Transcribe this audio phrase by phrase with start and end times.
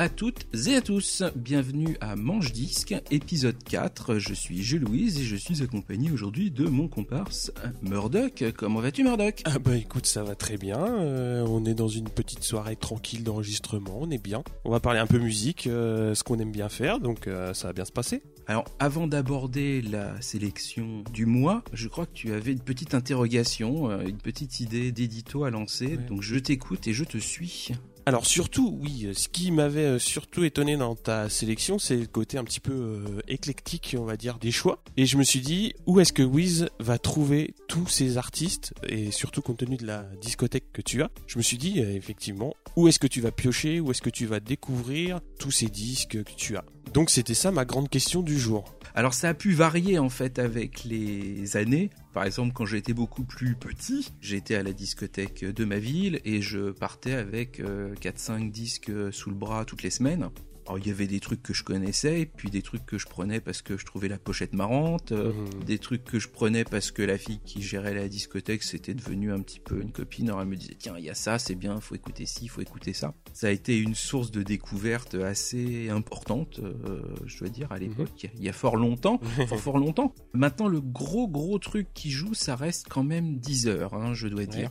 [0.00, 4.16] À toutes et à tous, bienvenue à Manche Disque, épisode 4.
[4.16, 7.52] Je suis Jules Louise et je suis accompagné aujourd'hui de mon comparse
[7.82, 8.44] Murdoch.
[8.56, 9.42] Comment vas-tu Murdoch?
[9.44, 10.78] Ah bah écoute, ça va très bien.
[10.78, 14.42] Euh, on est dans une petite soirée tranquille d'enregistrement, on est bien.
[14.64, 17.66] On va parler un peu musique, euh, ce qu'on aime bien faire, donc euh, ça
[17.66, 18.22] va bien se passer.
[18.46, 23.90] Alors avant d'aborder la sélection du mois, je crois que tu avais une petite interrogation,
[24.00, 27.72] une petite idée d'édito à lancer, donc je t'écoute et je te suis.
[28.06, 32.38] Alors surtout, oui, ce qui m'avait euh, surtout étonné dans ta sélection, c'est le côté
[32.38, 34.82] un petit peu euh, éclectique, on va dire, des choix.
[34.96, 39.10] Et je me suis dit, où est-ce que Wiz va trouver tous ces artistes, et
[39.10, 42.54] surtout compte tenu de la discothèque que tu as, je me suis dit, euh, effectivement,
[42.76, 46.22] où est-ce que tu vas piocher, où est-ce que tu vas découvrir tous ces disques
[46.24, 46.64] que tu as?
[46.92, 48.64] Donc c'était ça ma grande question du jour.
[48.94, 51.90] Alors ça a pu varier en fait avec les années.
[52.12, 56.42] Par exemple, quand j'étais beaucoup plus petit, j'étais à la discothèque de ma ville et
[56.42, 60.28] je partais avec 4-5 euh, disques sous le bras toutes les semaines.
[60.70, 63.40] Alors, il y avait des trucs que je connaissais, puis des trucs que je prenais
[63.40, 65.64] parce que je trouvais la pochette marrante, euh, mmh.
[65.64, 69.32] des trucs que je prenais parce que la fille qui gérait la discothèque c'était devenu
[69.32, 70.28] un petit peu une copine.
[70.28, 72.60] Alors elle me disait tiens il y a ça, c'est bien, faut écouter ci, faut
[72.60, 73.14] écouter ça.
[73.32, 77.80] Ça a été une source de découverte assez importante, euh, je dois dire à mmh.
[77.80, 78.30] l'époque.
[78.36, 80.14] Il y a fort longtemps, fort, fort longtemps.
[80.34, 84.28] Maintenant le gros gros truc qui joue, ça reste quand même 10 heures, hein, je
[84.28, 84.70] dois dire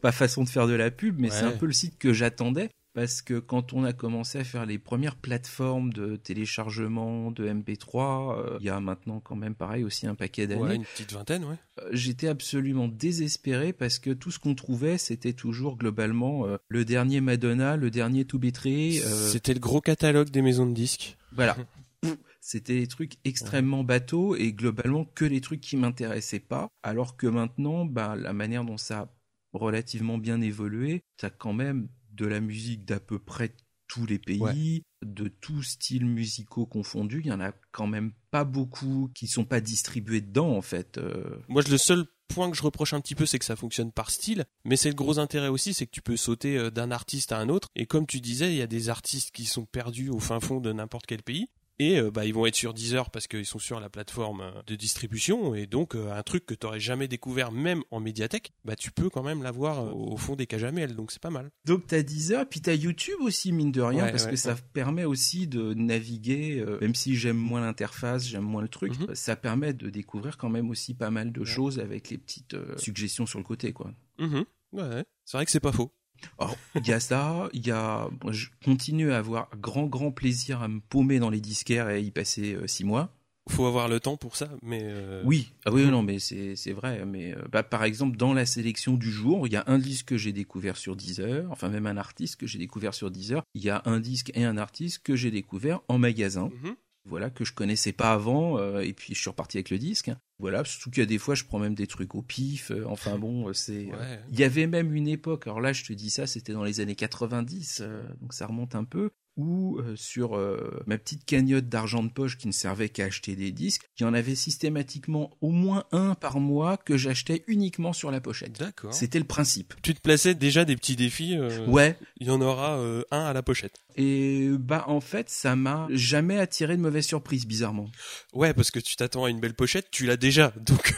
[0.00, 2.70] pas façon de faire de la pub, mais c'est un peu le site que j'attendais
[2.92, 8.36] parce que quand on a commencé à faire les premières plateformes de téléchargement de MP3,
[8.36, 10.62] euh, il y a maintenant quand même pareil aussi un paquet d'années.
[10.62, 11.56] Ouais, une petite vingtaine, ouais.
[11.80, 16.84] Euh, j'étais absolument désespéré parce que tout ce qu'on trouvait, c'était toujours globalement euh, le
[16.84, 21.16] dernier Madonna, le dernier To C'était le gros catalogue des maisons de disques.
[21.32, 21.56] Voilà.
[22.40, 26.70] C'était des trucs extrêmement bateaux et globalement que les trucs qui m'intéressaient pas.
[26.82, 29.08] Alors que maintenant, bah, la manière dont ça a
[29.52, 33.54] relativement bien évolué, ça quand même de la musique d'à peu près
[33.90, 37.22] tous les pays, de tous styles musicaux confondus.
[37.24, 40.98] Il y en a quand même pas beaucoup qui sont pas distribués dedans, en fait.
[40.98, 41.38] Euh.
[41.48, 44.10] Moi, le seul point que je reproche un petit peu, c'est que ça fonctionne par
[44.10, 47.32] style, mais c'est le gros intérêt aussi, c'est que tu peux sauter euh, d'un artiste
[47.32, 47.68] à un autre.
[47.74, 50.60] Et comme tu disais, il y a des artistes qui sont perdus au fin fond
[50.60, 51.48] de n'importe quel pays
[51.80, 54.62] et euh, bah, ils vont être sur Deezer parce qu'ils sont sur la plateforme euh,
[54.66, 58.52] de distribution et donc euh, un truc que tu n'aurais jamais découvert même en médiathèque,
[58.66, 60.60] bah tu peux quand même l'avoir au fond des cages
[60.94, 61.50] donc c'est pas mal.
[61.64, 64.54] Donc tu as Deezer puis tu as YouTube aussi mine de rien parce que ça
[64.74, 69.14] permet aussi de naviguer même si j'aime moins l'interface, j'aime moins le truc, mhm.
[69.14, 73.24] ça permet de découvrir quand même aussi pas mal de choses avec les petites suggestions
[73.24, 73.90] sur le côté quoi.
[74.18, 74.44] Mhm.
[74.72, 75.90] Ouais, c'est vrai que c'est pas faux.
[76.38, 80.62] Alors, il y a ça, il y a, je continue à avoir grand grand plaisir
[80.62, 83.14] à me paumer dans les disquaires et y passer euh, six mois.
[83.48, 86.72] Faut avoir le temps pour ça, mais euh, oui, ah oui, non, mais c'est c'est
[86.72, 89.78] vrai, mais euh, bah, par exemple dans la sélection du jour, il y a un
[89.78, 93.42] disque que j'ai découvert sur Deezer, enfin même un artiste que j'ai découvert sur Deezer.
[93.54, 96.50] Il y a un disque et un artiste que j'ai découvert en magasin.
[96.62, 99.78] Mhm voilà que je connaissais pas avant euh, et puis je suis reparti avec le
[99.78, 100.10] disque.
[100.38, 102.84] Voilà surtout qu'il y a des fois je prends même des trucs au pif euh,
[102.86, 103.90] enfin bon euh, c'est
[104.30, 106.80] il y avait même une époque alors là je te dis ça c'était dans les
[106.80, 107.82] années 90
[108.20, 112.36] donc ça remonte un peu ou euh, sur euh, ma petite cagnotte d'argent de poche
[112.36, 116.14] qui ne servait qu'à acheter des disques, il y en avait systématiquement au moins un
[116.14, 118.58] par mois que j'achetais uniquement sur la pochette.
[118.58, 118.92] D'accord.
[118.92, 119.74] C'était le principe.
[119.82, 121.36] Tu te plaçais déjà des petits défis.
[121.36, 121.96] Euh, ouais.
[122.18, 122.78] Il y en aura
[123.10, 123.80] un à la pochette.
[123.96, 127.90] Et bah en fait, ça m'a jamais attiré de mauvaise surprise, bizarrement.
[128.34, 130.94] Ouais, parce que tu t'attends à une belle pochette, tu l'as déjà, donc.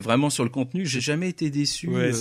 [0.00, 1.88] Vraiment sur le contenu, j'ai jamais été déçu.
[1.88, 2.12] Ouais,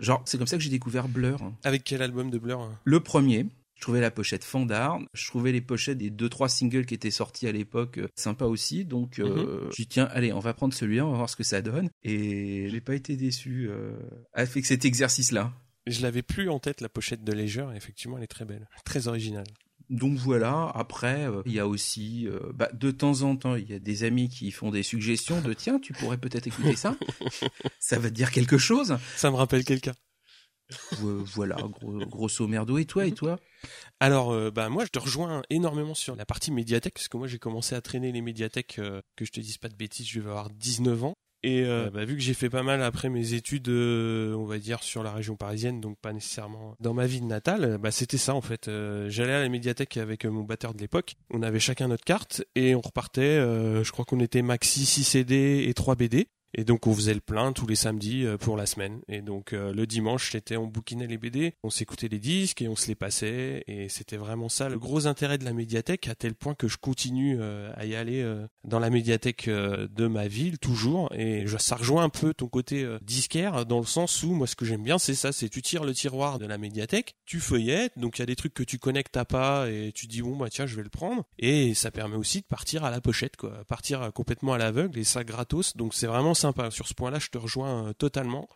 [0.00, 1.52] genre, c'est comme ça que j'ai découvert Blur.
[1.64, 3.46] Avec quel album de Blur Le premier.
[3.82, 7.10] Je trouvais la pochette Fandard, je trouvais les pochettes des deux trois singles qui étaient
[7.10, 8.84] sortis à l'époque euh, sympa aussi.
[8.84, 9.70] Donc euh, mhm.
[9.72, 11.90] je dis tiens allez on va prendre celui-là, on va voir ce que ça donne.
[12.04, 13.98] Et j'ai pas été déçu euh,
[14.34, 15.52] avec cet exercice-là.
[15.88, 19.08] Je l'avais plus en tête la pochette de Leisure, effectivement elle est très belle, très
[19.08, 19.48] originale.
[19.90, 23.80] Donc voilà, après, il y a aussi, bah, de temps en temps, il y a
[23.80, 26.96] des amis qui font des suggestions de tiens, tu pourrais peut-être écouter ça.
[27.80, 28.96] ça va te dire quelque chose.
[29.16, 29.92] Ça me rappelle quelqu'un
[31.00, 31.56] voilà,
[32.08, 32.78] grosso merdo.
[32.78, 33.38] Et toi, et toi?
[34.00, 37.28] Alors, euh, bah moi, je te rejoins énormément sur la partie médiathèque, parce que moi,
[37.28, 40.20] j'ai commencé à traîner les médiathèques, euh, que je te dise pas de bêtises, je
[40.20, 41.14] vais avoir 19 ans.
[41.44, 44.84] Et euh, bah, vu que j'ai fait pas mal après mes études, on va dire
[44.84, 48.40] sur la région parisienne, donc pas nécessairement dans ma ville natale, bah c'était ça en
[48.40, 48.70] fait.
[49.08, 51.16] J'allais à la médiathèque avec mon batteur de l'époque.
[51.30, 53.40] On avait chacun notre carte et on repartait.
[53.40, 56.28] je crois qu'on était maxi 6 CD et 3 BD.
[56.54, 59.00] Et donc on faisait le plein tous les samedis euh, pour la semaine.
[59.08, 62.68] Et donc euh, le dimanche, c'était on bouquinait les BD, on s'écoutait les disques et
[62.68, 63.64] on se les passait.
[63.66, 66.76] Et c'était vraiment ça le gros intérêt de la médiathèque, à tel point que je
[66.76, 68.22] continue euh, à y aller
[68.64, 71.12] dans la médiathèque de ma ville toujours.
[71.14, 74.64] Et ça rejoint un peu ton côté disquaire dans le sens où moi ce que
[74.64, 78.18] j'aime bien c'est ça, c'est tu tires le tiroir de la médiathèque, tu feuillettes, donc
[78.18, 80.48] il y a des trucs que tu connectes à pas et tu dis bon bah
[80.50, 81.24] tiens je vais le prendre.
[81.38, 85.04] Et ça permet aussi de partir à la pochette quoi, partir complètement à l'aveugle et
[85.04, 85.76] ça gratos.
[85.76, 86.70] Donc c'est vraiment sympa.
[86.70, 88.48] Sur ce point-là, je te rejoins euh, totalement.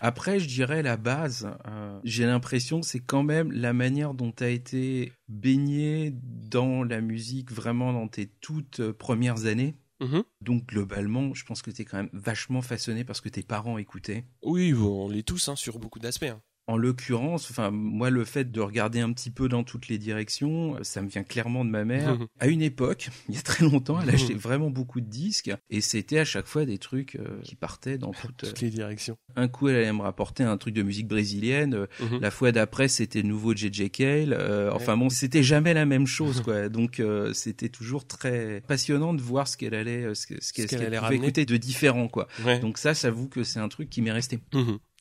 [0.00, 4.42] Après, je dirais la base, euh, j'ai l'impression c'est quand même la manière dont tu
[4.42, 9.76] as été baigné dans la musique vraiment dans tes toutes euh, premières années.
[10.00, 10.24] Mm-hmm.
[10.40, 13.78] Donc globalement, je pense que tu es quand même vachement façonné parce que tes parents
[13.78, 14.24] écoutaient.
[14.42, 16.24] Oui, on l'est tous hein, sur beaucoup d'aspects.
[16.24, 16.42] Hein.
[16.68, 20.76] En l'occurrence, enfin moi le fait de regarder un petit peu dans toutes les directions,
[20.82, 22.18] ça me vient clairement de ma mère.
[22.38, 25.80] à une époque, il y a très longtemps, elle achetait vraiment beaucoup de disques et
[25.80, 29.16] c'était à chaque fois des trucs euh, qui partaient dans toutes, les directions.
[29.36, 31.74] Un coup, elle allait me rapporter un truc de musique brésilienne.
[31.74, 32.20] Euh, mhm.
[32.20, 34.32] La fois d'après, c'était nouveau JJ Cale.
[34.32, 36.68] Euh, enfin bon, c'était jamais la même chose quoi.
[36.68, 41.44] Donc c'était toujours très passionnant de voir ce qu'elle allait, ce, qu'elle allait pouvait écouter
[41.44, 42.28] de différent quoi.
[42.60, 44.38] Donc ça, j'avoue que c'est un truc qui m'est resté.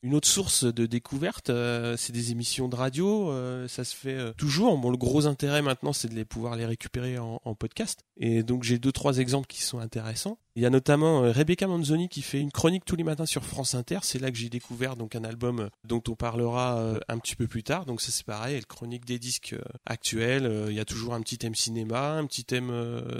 [0.03, 3.29] Une autre source de découverte, euh, c'est des émissions de radio.
[3.29, 4.75] Euh, ça se fait euh, toujours.
[4.79, 8.03] Bon, le gros intérêt maintenant, c'est de les pouvoir les récupérer en, podcast.
[8.17, 10.39] Et donc j'ai deux trois exemples qui sont intéressants.
[10.55, 13.73] Il y a notamment Rebecca Manzoni qui fait une chronique tous les matins sur France
[13.73, 13.99] Inter.
[14.03, 17.63] C'est là que j'ai découvert donc un album dont on parlera un petit peu plus
[17.63, 17.85] tard.
[17.85, 19.55] Donc ça c'est pareil, elle chronique des disques
[19.85, 20.67] actuels.
[20.69, 22.71] Il y a toujours un petit thème cinéma, un petit thème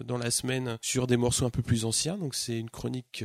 [0.06, 2.18] dans la semaine sur des morceaux un peu plus anciens.
[2.18, 3.24] Donc c'est une chronique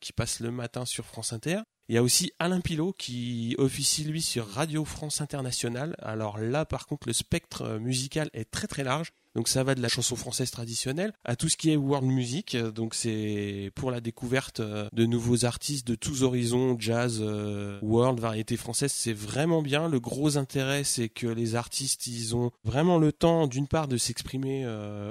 [0.00, 1.62] qui passe le matin sur France Inter.
[1.90, 5.96] Il y a aussi Alain Pilot qui officie lui sur Radio France Internationale.
[5.98, 9.10] Alors là par contre le spectre euh, musical est très très large.
[9.40, 12.58] Donc ça va de la chanson française traditionnelle à tout ce qui est world music.
[12.58, 18.20] Donc c'est pour la découverte euh, de nouveaux artistes de tous horizons, jazz, euh, world,
[18.20, 18.92] variété française.
[18.92, 19.88] C'est vraiment bien.
[19.88, 23.96] Le gros intérêt c'est que les artistes ils ont vraiment le temps d'une part de
[23.96, 24.66] s'exprimer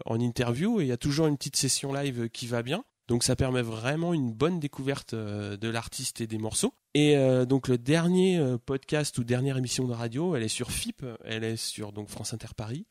[0.06, 2.84] en interview et il y a toujours une petite session live qui va bien.
[3.10, 6.76] Donc ça permet vraiment une bonne découverte euh, de l'artiste et des morceaux.
[6.94, 10.72] Et euh, donc le dernier euh, podcast ou dernière émission de radio, elle est sur
[10.72, 12.86] FIP, elle est sur donc France Inter Paris.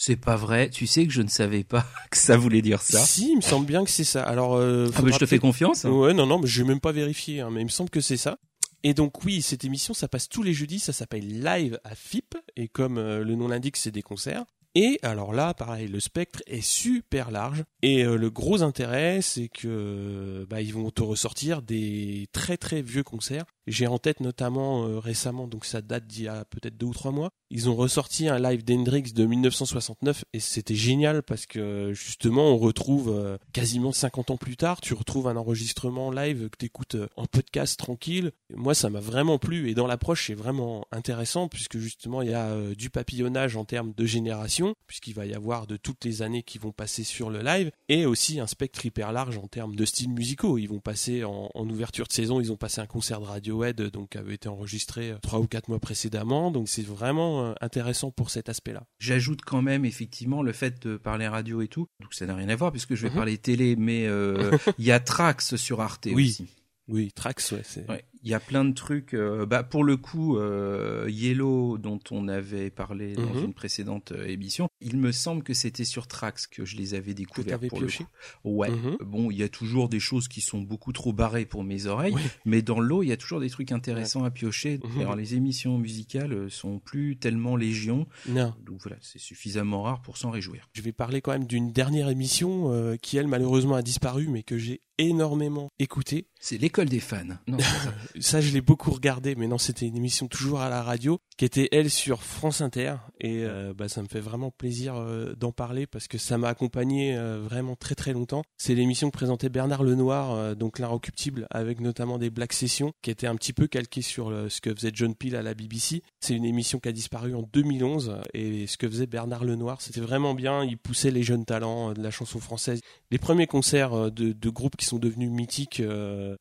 [0.00, 0.70] C'est pas vrai.
[0.70, 3.00] Tu sais que je ne savais pas que ça voulait dire ça.
[3.00, 4.22] Si, il me semble bien que c'est ça.
[4.22, 5.84] Alors, euh, ah je te fais confiance.
[5.84, 5.90] Hein.
[5.90, 8.00] Ouais, non, non, mais je vais même pas vérifier, hein, mais il me semble que
[8.00, 8.38] c'est ça.
[8.84, 12.36] Et donc oui, cette émission, ça passe tous les jeudis, ça s'appelle Live à FIP,
[12.54, 14.44] et comme le nom l'indique, c'est des concerts.
[14.74, 17.64] Et alors là, pareil, le spectre est super large.
[17.82, 22.82] Et euh, le gros intérêt, c'est que bah, ils vont te ressortir des très très
[22.82, 26.76] vieux concerts j'ai en tête notamment euh, récemment, donc ça date d'il y a peut-être
[26.76, 31.22] deux ou trois mois, ils ont ressorti un live d'Hendrix de 1969 et c'était génial
[31.22, 36.10] parce que justement on retrouve euh, quasiment 50 ans plus tard, tu retrouves un enregistrement
[36.10, 38.32] live que tu écoutes euh, en podcast tranquille.
[38.54, 42.34] Moi ça m'a vraiment plu et dans l'approche c'est vraiment intéressant puisque justement il y
[42.34, 46.42] a du papillonnage en termes de génération puisqu'il va y avoir de toutes les années
[46.42, 49.84] qui vont passer sur le live et aussi un spectre hyper large en termes de
[49.84, 50.58] styles musicaux.
[50.58, 53.57] Ils vont passer en, en ouverture de saison, ils ont passé un concert de radio
[53.66, 56.50] donc avait été enregistré euh, trois ou quatre mois précédemment.
[56.50, 58.84] Donc c'est vraiment euh, intéressant pour cet aspect-là.
[58.98, 61.88] J'ajoute quand même effectivement le fait de parler radio et tout.
[62.00, 63.16] Donc ça n'a rien à voir puisque je vais mhm.
[63.16, 66.30] parler télé, mais euh, il y a Trax sur Arte oui.
[66.30, 66.48] aussi.
[66.88, 67.62] Oui, Trax, ouais.
[67.88, 69.14] ouais il y a plein de trucs.
[69.14, 73.44] Euh, bah, pour le coup, euh, Yellow, dont on avait parlé dans mhm.
[73.46, 77.14] une précédente euh, émission, il me semble que c'était sur Trax que je les avais
[77.14, 77.58] découverts.
[77.58, 78.04] pour pioché
[78.44, 78.70] le Ouais.
[78.70, 78.98] Mhm.
[79.00, 82.16] Bon, il y a toujours des choses qui sont beaucoup trop barrées pour mes oreilles,
[82.44, 84.78] mais dans l'eau, il y a toujours des trucs intéressants à piocher.
[84.84, 85.00] Mhm.
[85.00, 88.06] Alors, les émissions musicales sont plus tellement légion.
[88.28, 88.52] Non.
[88.62, 90.68] Donc voilà, c'est suffisamment rare pour s'en réjouir.
[90.74, 94.58] Je vais parler quand même d'une dernière émission qui, elle, malheureusement, a disparu, mais que
[94.58, 96.26] j'ai énormément écouté.
[96.40, 97.38] C'est l'école des fans.
[97.46, 97.58] Non,
[98.20, 101.44] ça, je l'ai beaucoup regardé, mais non, c'était une émission toujours à la radio qui
[101.44, 105.52] était elle sur France Inter et euh, bah, ça me fait vraiment plaisir euh, d'en
[105.52, 108.42] parler parce que ça m'a accompagné euh, vraiment très très longtemps.
[108.56, 113.26] C'est l'émission que présentait Bernard Lenoir, donc l'inrecuptible, avec notamment des Black Sessions qui étaient
[113.26, 116.02] un petit peu calquées sur ce que faisait John Peel à la BBC.
[116.20, 120.00] C'est une émission qui a disparu en 2011 et ce que faisait Bernard Lenoir, c'était
[120.00, 120.64] vraiment bien.
[120.64, 122.80] Il poussait les jeunes talents de la chanson française.
[123.10, 125.82] Les premiers concerts de, de groupes qui sont devenus mythiques,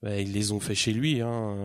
[0.02, 1.22] bah, ils les ont fait chez lui.
[1.22, 1.57] Hein.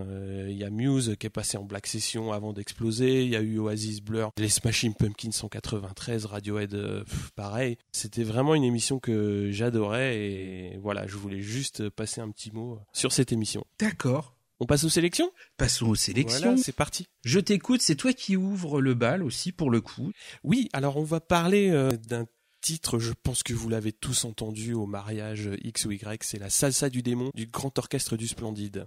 [0.49, 3.40] Il y a Muse qui est passé en Black Session avant d'exploser il y a
[3.40, 7.78] eu Oasis Blur, les Smashing Pumpkins 193, Radiohead, euh, pareil.
[7.92, 12.78] C'était vraiment une émission que j'adorais et voilà, je voulais juste passer un petit mot
[12.92, 13.64] sur cette émission.
[13.78, 14.37] D'accord.
[14.61, 15.32] On passe aux sélections?
[15.56, 16.56] Passons aux sélections.
[16.56, 17.06] c'est parti.
[17.25, 20.12] Je t'écoute, c'est toi qui ouvre le bal aussi pour le coup.
[20.44, 22.26] Oui, alors on va parler euh, d'un
[22.61, 26.49] titre, je pense que vous l'avez tous entendu au mariage X ou Y, c'est la
[26.49, 28.87] salsa du démon du grand orchestre du Splendide.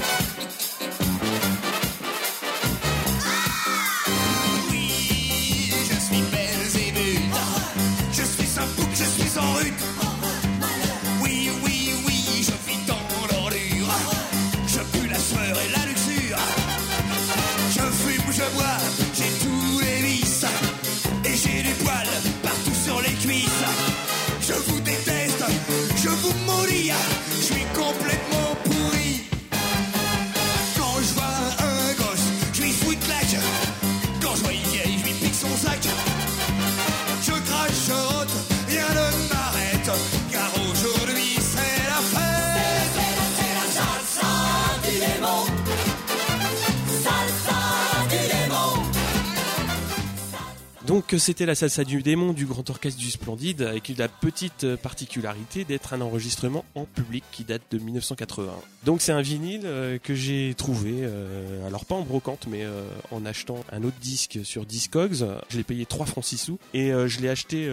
[51.11, 55.65] Donc c'était la salsa du démon du grand orchestre du Splendide avec la petite particularité
[55.65, 58.53] d'être un enregistrement en public qui date de 1980.
[58.85, 62.87] Donc c'est un vinyle euh, que j'ai trouvé, euh, alors pas en brocante mais euh,
[63.11, 65.25] en achetant un autre disque sur Discogs.
[65.49, 67.69] Je l'ai payé 3 francs 6 sous et je l'ai acheté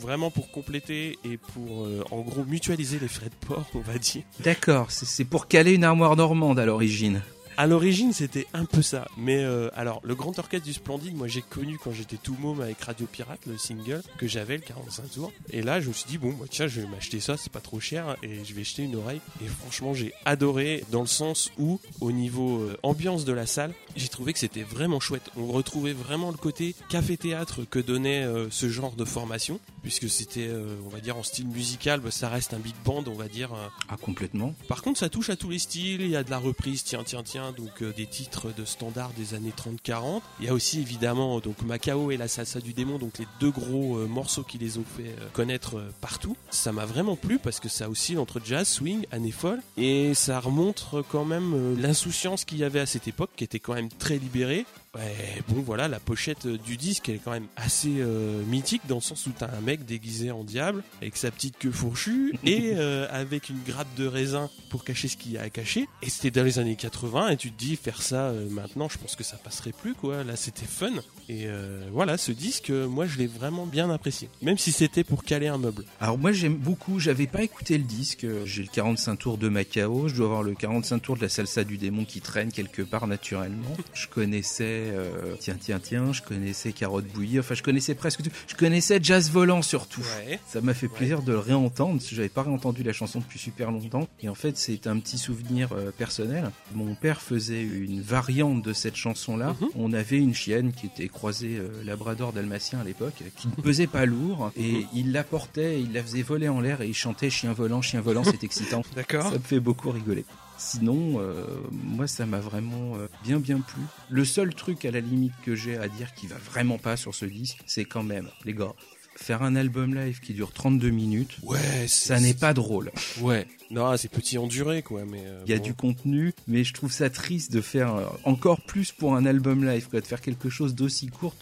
[0.00, 4.24] vraiment pour compléter et pour en gros mutualiser les frais de port on va dire.
[4.40, 7.22] D'accord, c'est pour caler une armoire normande à l'origine.
[7.58, 9.08] À l'origine, c'était un peu ça.
[9.16, 12.60] Mais euh, alors, le Grand Orchestre du Splendide, moi j'ai connu quand j'étais tout môme
[12.60, 15.32] avec Radio Pirate, le single que j'avais, le 45 tours.
[15.52, 17.60] Et là, je me suis dit, bon, bah, tiens, je vais m'acheter ça, c'est pas
[17.60, 19.22] trop cher, et je vais acheter une oreille.
[19.42, 23.72] Et franchement, j'ai adoré dans le sens où, au niveau euh, ambiance de la salle,
[23.96, 25.30] j'ai trouvé que c'était vraiment chouette.
[25.38, 30.50] On retrouvait vraiment le côté café-théâtre que donnait euh, ce genre de formation, puisque c'était,
[30.84, 33.50] on va dire, en style musical, bah, ça reste un big band, on va dire.
[33.88, 34.54] ah, complètement.
[34.68, 37.02] Par contre, ça touche à tous les styles, il y a de la reprise, tiens,
[37.02, 40.20] tiens, tiens donc euh, des titres de standard des années 30-40.
[40.40, 43.50] Il y a aussi évidemment donc Macao et la salsa du démon, donc les deux
[43.50, 46.36] gros euh, morceaux qui les ont fait euh, connaître partout.
[46.50, 50.40] Ça m'a vraiment plu parce que ça oscille entre jazz, swing, année folle, et ça
[50.40, 54.18] remonte quand même l'insouciance qu'il y avait à cette époque, qui était quand même très
[54.18, 54.66] libérée.
[54.96, 58.94] Ouais, bon voilà, la pochette du disque elle est quand même assez euh, mythique dans
[58.94, 62.72] le sens où t'as un mec déguisé en diable avec sa petite queue fourchue et
[62.76, 65.86] euh, avec une grappe de raisin pour cacher ce qu'il y a à cacher.
[66.00, 68.96] Et c'était dans les années 80 et tu te dis faire ça euh, maintenant, je
[68.96, 70.24] pense que ça passerait plus quoi.
[70.24, 70.92] Là c'était fun
[71.28, 71.48] et
[71.92, 75.58] voilà, ce disque, moi je l'ai vraiment bien apprécié, même si c'était pour caler un
[75.58, 75.84] meuble.
[76.00, 80.08] Alors moi j'aime beaucoup, j'avais pas écouté le disque, j'ai le 45 tours de Macao,
[80.08, 83.06] je dois avoir le 45 tours de la salsa du démon qui traîne quelque part
[83.06, 83.76] naturellement.
[83.94, 88.30] Je connaissais euh, tiens, tiens, tiens, je connaissais Carotte bouillie, enfin je connaissais presque tout.
[88.46, 90.04] Je connaissais Jazz Volant surtout.
[90.46, 93.38] Ça m'a fait plaisir de le réentendre, parce que j'avais pas réentendu la chanson depuis
[93.38, 94.08] super longtemps.
[94.22, 96.50] Et en fait, c'est un petit souvenir euh, personnel.
[96.74, 99.56] Mon père faisait une variante de cette chanson-là.
[99.60, 99.68] Mhm.
[99.76, 103.86] On avait une chienne qui était croisée euh, Labrador dalmatien à l'époque, qui ne pesait
[103.86, 107.30] pas lourd, et il la portait, il la faisait voler en l'air, et il chantait
[107.30, 108.82] chien volant, chien volant, c'est excitant.
[108.94, 109.30] D'accord.
[109.30, 110.26] Ça me fait beaucoup rigoler.
[110.58, 113.80] Sinon, euh, moi, ça m'a vraiment euh, bien bien plu.
[114.10, 117.14] Le seul truc à la limite que j'ai à dire qui va vraiment pas sur
[117.14, 118.74] ce disque, c'est quand même, les gars,
[119.16, 122.90] faire un album live qui dure 32 minutes, ouais, ça n'est pas drôle.
[123.20, 125.04] Ouais, non, c'est petit en durée, quoi.
[125.04, 128.60] Mais euh, il y a du contenu, mais je trouve ça triste de faire encore
[128.60, 131.34] plus pour un album live, quoi, de faire quelque chose d'aussi court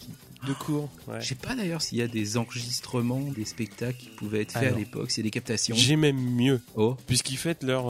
[0.45, 0.89] de cours.
[1.07, 1.19] Ouais.
[1.19, 4.73] Je sais pas d'ailleurs s'il y a des enregistrements des spectacles qui pouvaient être faits
[4.73, 5.75] à l'époque, c'est des captations.
[5.75, 6.61] J'ai même mieux.
[6.75, 6.95] Oh.
[7.07, 7.85] Puisqu'ils fêtent leur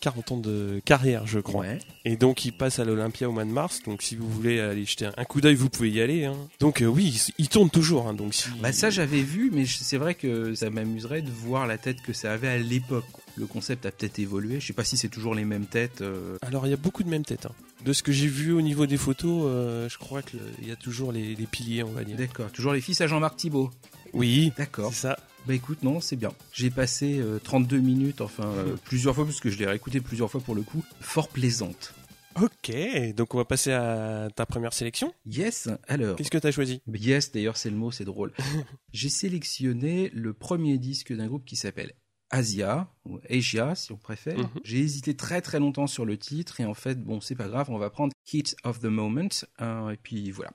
[0.00, 1.66] 40 euh, ans de carrière, je crois.
[2.04, 3.82] Et donc ils passent à l'Olympia au mois de mars.
[3.84, 6.24] Donc si vous voulez aller jeter un coup d'œil, vous pouvez y aller.
[6.24, 6.36] Hein.
[6.60, 8.08] Donc euh, oui, ils, tournent toujours.
[8.08, 11.78] Hein, donc bah ça j'avais vu, mais c'est vrai que ça m'amuserait de voir la
[11.78, 13.04] tête que ça avait à l'époque.
[13.36, 14.60] Le concept a peut-être évolué.
[14.60, 16.02] Je sais pas si c'est toujours les mêmes têtes.
[16.02, 16.36] Euh.
[16.42, 17.46] Alors il y a beaucoup de mêmes têtes.
[17.46, 17.54] Hein.
[17.84, 20.76] De ce que j'ai vu au niveau des photos, euh, je crois qu'il y a
[20.76, 22.16] toujours les, piliers, on va dire.
[22.16, 23.70] D'accord, toujours les fils à Jean-Marc Thibault.
[24.14, 24.90] Oui, d'accord.
[24.94, 25.18] C'est ça.
[25.46, 26.32] Bah écoute, non, c'est bien.
[26.54, 30.30] J'ai passé 32 euh, minutes, enfin euh, plusieurs fois, parce que je l'ai réécouté plusieurs
[30.30, 31.92] fois pour le coup, fort plaisante.
[32.40, 32.74] Ok,
[33.14, 35.12] donc on va passer à ta première sélection.
[35.26, 36.16] Yes, alors.
[36.16, 38.32] Qu'est-ce que tu as choisi Yes, d'ailleurs c'est le mot, c'est drôle.
[38.94, 41.92] J'ai sélectionné le premier disque d'un groupe qui s'appelle
[42.34, 44.36] Asia, ou Asia si on préfère.
[44.36, 44.48] Mhm.
[44.64, 47.70] J'ai hésité très très longtemps sur le titre et en fait, bon, c'est pas grave,
[47.70, 49.28] on va prendre Heat of the Moment
[49.60, 50.50] euh, et puis voilà.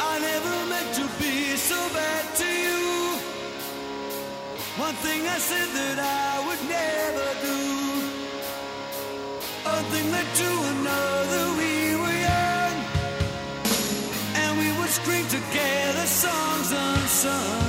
[0.00, 3.16] I never meant to be so bad to you.
[4.76, 7.58] One thing I said that I would never do.
[9.64, 10.50] One thing led to
[10.80, 11.53] another.
[17.24, 17.63] sun.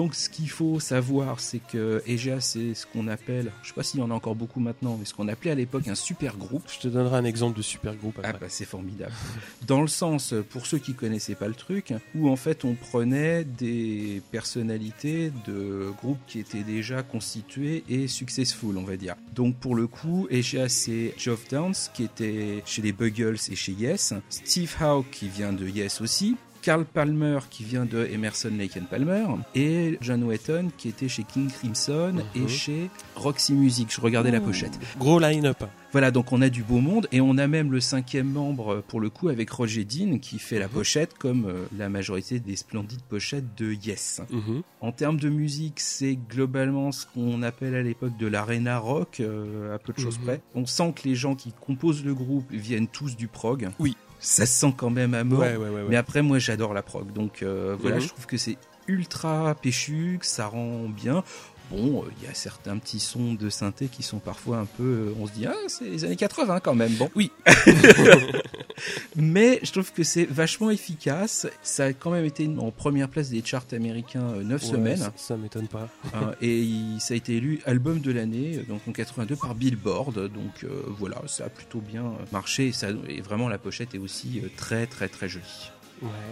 [0.00, 3.82] Donc ce qu'il faut savoir, c'est que EGA, c'est ce qu'on appelle, je sais pas
[3.82, 6.38] s'il y en a encore beaucoup maintenant, mais ce qu'on appelait à l'époque un super
[6.38, 6.62] groupe.
[6.72, 8.32] Je te donnerai un exemple de super groupe après.
[8.34, 9.12] Ah bah c'est formidable.
[9.66, 13.44] Dans le sens, pour ceux qui connaissaient pas le truc, où en fait on prenait
[13.44, 19.16] des personnalités de groupes qui étaient déjà constitués et successful, on va dire.
[19.34, 23.72] Donc pour le coup, EGA c'est Geoff Downs qui était chez les Buggles et chez
[23.72, 28.76] Yes, Steve Howe qui vient de Yes aussi, Carl Palmer qui vient de Emerson Lake
[28.76, 32.48] and Palmer et John Wetton qui était chez King Crimson et mhm.
[32.48, 33.88] chez Roxy Music.
[33.90, 34.78] Je regardais la pochette.
[34.98, 35.64] Gros line-up.
[35.92, 39.00] Voilà, donc on a du beau monde et on a même le cinquième membre pour
[39.00, 40.72] le coup avec Roger Dean qui fait la mhm.
[40.72, 44.20] pochette comme euh, la majorité des splendides pochettes de Yes.
[44.30, 44.62] Mhm.
[44.80, 49.74] En termes de musique, c'est globalement ce qu'on appelle à l'époque de l'arena rock, euh,
[49.74, 50.40] à peu de choses près.
[50.54, 53.68] On sent que les gens qui composent le groupe viennent tous du prog.
[53.78, 55.44] Oui ça se sent quand même à mort.
[55.88, 57.12] mais après, moi, j'adore la prog.
[57.12, 58.02] Donc euh, voilà, mhm.
[58.02, 61.24] je trouve que c'est ultra péchu, que ça rend bien.
[61.70, 64.82] Bon, il y a certains petits sons de synthé qui sont parfois un peu.
[64.82, 66.92] Euh, on se dit, ah, c'est les années 80 quand même.
[66.94, 67.08] Bon.
[67.14, 67.30] Oui.
[69.16, 71.46] Mais je trouve que c'est vachement efficace.
[71.62, 75.10] Ça a quand même été en première place des charts américains 9 euh, semaines.
[75.16, 75.88] Ça, m'étonne pas.
[76.12, 76.66] Hein, et
[76.98, 80.14] ça a été élu album de l'année, euh, donc en 82 par Billboard.
[80.14, 82.72] Donc voilà, ça a plutôt bien marché.
[82.72, 85.70] ça, et vraiment, la pochette est aussi très, très, très jolie.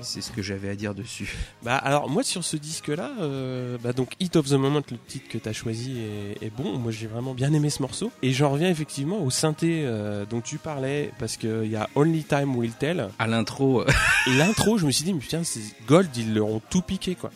[0.03, 1.37] C'est ce que j'avais à dire dessus.
[1.63, 5.29] Bah alors moi sur ce disque-là, euh, bah donc Hit of the Moment, le titre
[5.29, 5.99] que tu as choisi
[6.41, 6.79] est, bon.
[6.79, 8.13] Moi j'ai vraiment bien aimé ce morceau.
[8.23, 12.25] Et j'en reviens effectivement au synthé euh, dont tu parlais parce qu'il y a Only
[12.25, 13.09] Time Will Tell.
[13.19, 13.85] À l'intro.
[14.29, 17.31] L'intro, je me suis dit mais putain c'est Gold, ils leur ont tout piqué quoi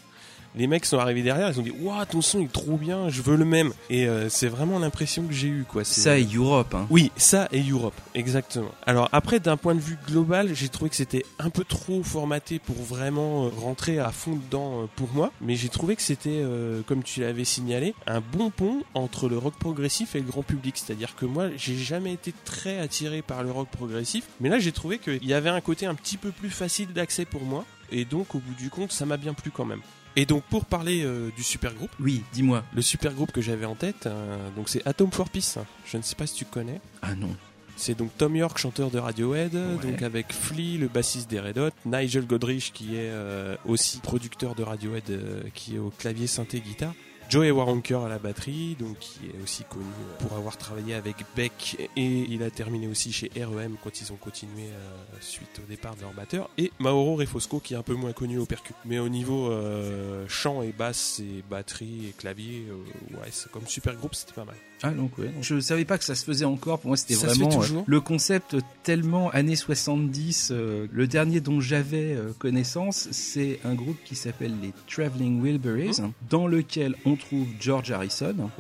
[0.55, 3.23] les mecs sont arrivés derrière, ils ont dit waouh ton son est trop bien, je
[3.23, 3.73] veux le même.
[3.91, 5.85] Et euh, c'est vraiment l'impression que j'ai eu quoi.
[5.85, 6.75] Ça et Europe.
[6.75, 6.87] Hein.
[6.91, 8.71] Oui, ça et Europe, exactement.
[8.87, 12.59] Alors après d'un point de vue global, j'ai trouvé que c'était un peu trop formaté
[12.59, 16.43] pour vraiment euh, rentrer à fond dedans euh, pour moi, mais j'ai trouvé que c'était
[16.87, 20.77] comme tu l'avais signalé un bon pont entre le rock progressif et le grand public.
[20.77, 24.73] C'est-à-dire que moi j'ai jamais été très attiré par le rock progressif, mais là j'ai
[24.73, 27.65] trouvé qu'il y avait un côté un petit peu plus facile d'accès pour moi.
[27.91, 29.83] Et donc, au bout du compte, ça m'a bien plu quand même.
[30.17, 32.65] Et donc pour parler euh, du super groupe, oui, dis-moi.
[32.75, 35.59] Le super groupe que j'avais en tête, euh, donc c'est Atom for Peace.
[35.87, 36.81] Je ne sais pas si tu connais.
[37.01, 37.35] Ah non.
[37.77, 41.71] C'est donc Tom York, chanteur de Radiohead, donc avec Flea, le bassiste des Red Hot,
[41.87, 46.93] Nigel Godrich qui est euh, aussi producteur de Radiohead, qui est au clavier synthé guitare.
[47.33, 49.87] Joey Waronker à la batterie, donc qui est aussi connu
[50.19, 54.17] pour avoir travaillé avec Beck et il a terminé aussi chez REM quand ils ont
[54.17, 56.51] continué euh, suite au départ de leur batteur.
[56.59, 58.75] Et Mauro Refosco qui est un peu moins connu au percu.
[58.85, 63.97] Mais au niveau euh, chant et basse et batterie et clavier, euh, ouais, comme super
[63.97, 64.57] groupe c'était pas mal.
[64.85, 66.81] Ah donc ouais, je savais pas que ça se faisait encore.
[66.81, 70.49] Pour moi, c'était vraiment euh, le concept tellement années 70.
[70.51, 76.01] Euh, le dernier dont j'avais euh, connaissance, c'est un groupe qui s'appelle les Traveling Wilburys,
[76.01, 76.13] mmh.
[76.29, 78.51] dans lequel on trouve George Harrison,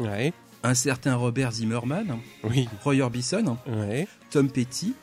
[0.62, 2.68] un certain Robert Zimmerman, oui.
[2.84, 3.56] Roy Orbison,
[4.30, 4.94] Tom Petty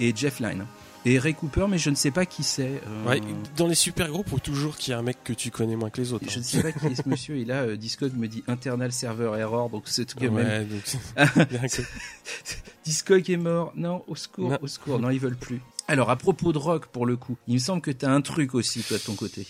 [0.00, 0.66] et Jeff Lynne
[1.04, 2.80] et Ray Cooper, mais je ne sais pas qui c'est.
[2.86, 3.20] Euh.
[3.56, 5.90] dans les super groupes, faut toujours qu'il y ait un mec que tu connais moins
[5.90, 6.26] que les autres.
[6.28, 7.36] Je ne sais pas qui est ce monsieur.
[7.36, 10.68] Et là, euh, Discog me dit internal server error, donc c'est tout ouais, même.
[12.84, 13.72] Discog est mort.
[13.74, 15.00] Non, au secours, au secours.
[15.00, 15.60] Non, ils veulent plus.
[15.88, 18.20] Alors, à propos de rock, pour le coup, il me semble que tu as un
[18.20, 19.46] truc aussi, toi, de ton côté.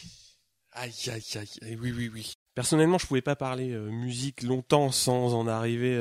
[0.73, 1.79] Aïe, aïe, aïe.
[1.81, 2.33] Oui, oui, oui.
[2.55, 5.99] Personnellement, je pouvais pas parler euh, musique longtemps sans en arriver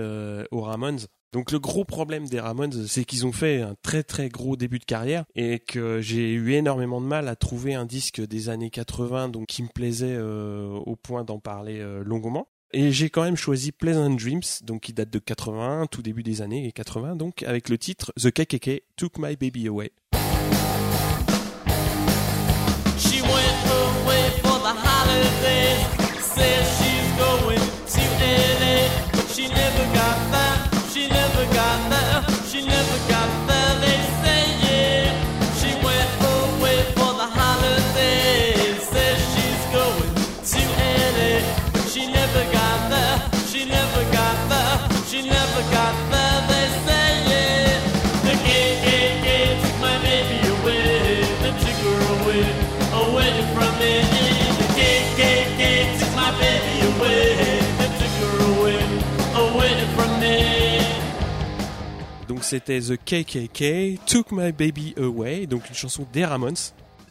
[0.52, 1.00] aux Ramones.
[1.34, 4.80] Donc le gros problème des Ramones, c'est qu'ils ont fait un très très gros début
[4.80, 8.70] de carrière et que j'ai eu énormément de mal à trouver un disque des années
[8.70, 12.50] 80 donc qui me plaisait euh, au point d'en parler euh, longuement.
[12.74, 16.42] Et j'ai quand même choisi Pleasant Dreams, donc qui date de 81, tout début des
[16.42, 19.92] années 80, donc avec le titre The KKK Took My Baby Away.
[62.52, 66.58] C'était The KKK, Took My Baby Away, donc une chanson des Ramones.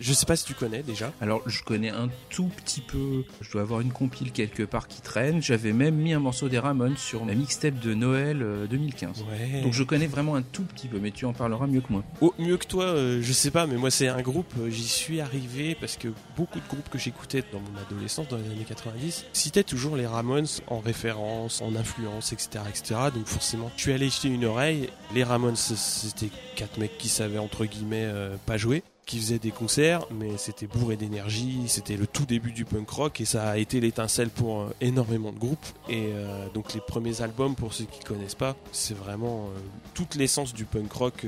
[0.00, 1.12] Je sais pas si tu connais déjà.
[1.20, 3.24] Alors, je connais un tout petit peu.
[3.40, 5.42] Je dois avoir une compile quelque part qui traîne.
[5.42, 9.24] J'avais même mis un morceau des Ramones sur ma mixtape de Noël 2015.
[9.30, 9.60] Ouais.
[9.62, 12.02] Donc, je connais vraiment un tout petit peu, mais tu en parleras mieux que moi.
[12.20, 14.86] Oh, mieux que toi, euh, je sais pas, mais moi c'est un groupe, euh, j'y
[14.86, 18.64] suis arrivé parce que beaucoup de groupes que j'écoutais dans mon adolescence, dans les années
[18.66, 23.00] 90, citaient toujours les Ramones en référence, en influence, etc., etc.
[23.14, 24.90] Donc forcément, je suis allé jeter une oreille.
[25.14, 29.51] Les Ramones, c'était quatre mecs qui savaient entre guillemets euh, pas jouer qui faisaient des
[29.51, 33.57] concerts, mais c'était bourré d'énergie, c'était le tout début du punk rock et ça a
[33.57, 35.66] été l'étincelle pour euh, énormément de groupes.
[35.88, 39.59] Et euh, donc les premiers albums, pour ceux qui connaissent pas, c'est vraiment euh,
[39.94, 41.27] toute l'essence du punk rock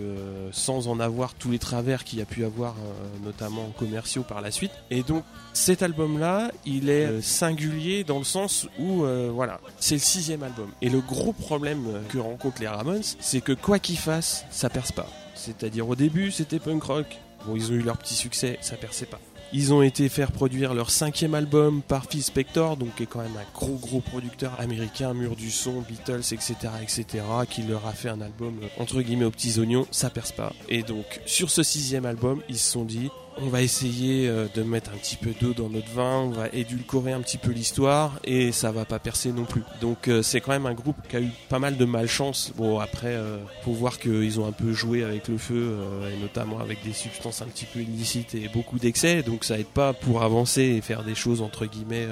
[0.53, 2.77] sans en avoir tous les travers qu'il y a pu avoir,
[3.25, 4.71] notamment commerciaux par la suite.
[4.91, 10.43] Et donc cet album-là, il est singulier dans le sens où, voilà, c'est le sixième
[10.43, 10.71] album.
[10.81, 14.93] Et le gros problème que rencontrent les Ramones, c'est que quoi qu'ils fassent, ça perce
[14.93, 15.09] pas.
[15.35, 17.19] C'est-à-dire au début, c'était punk rock.
[17.47, 19.21] Bon, ils ont eu leur petit succès, ça perçait pas.
[19.55, 23.21] Ils ont été faire produire leur cinquième album par Phil Spector, donc qui est quand
[23.21, 27.05] même un gros gros producteur américain, mur du son, Beatles, etc., etc.,
[27.51, 30.55] qui leur a fait un album euh, entre guillemets aux petits oignons, ça perce pas.
[30.71, 34.63] Et donc sur ce sixième album, ils se sont dit, on va essayer euh, de
[34.63, 38.19] mettre un petit peu d'eau dans notre vin, on va édulcorer un petit peu l'histoire
[38.25, 39.63] et ça va pas percer non plus.
[39.81, 42.53] Donc euh, c'est quand même un groupe qui a eu pas mal de malchance.
[42.57, 46.21] Bon après, euh, faut voir qu'ils ont un peu joué avec le feu euh, et
[46.21, 49.93] notamment avec des substances un petit peu illicites et beaucoup d'excès, donc ça aide pas
[49.93, 52.07] pour avancer et faire des choses entre guillemets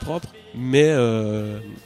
[0.00, 0.32] propres.
[0.54, 0.90] Mais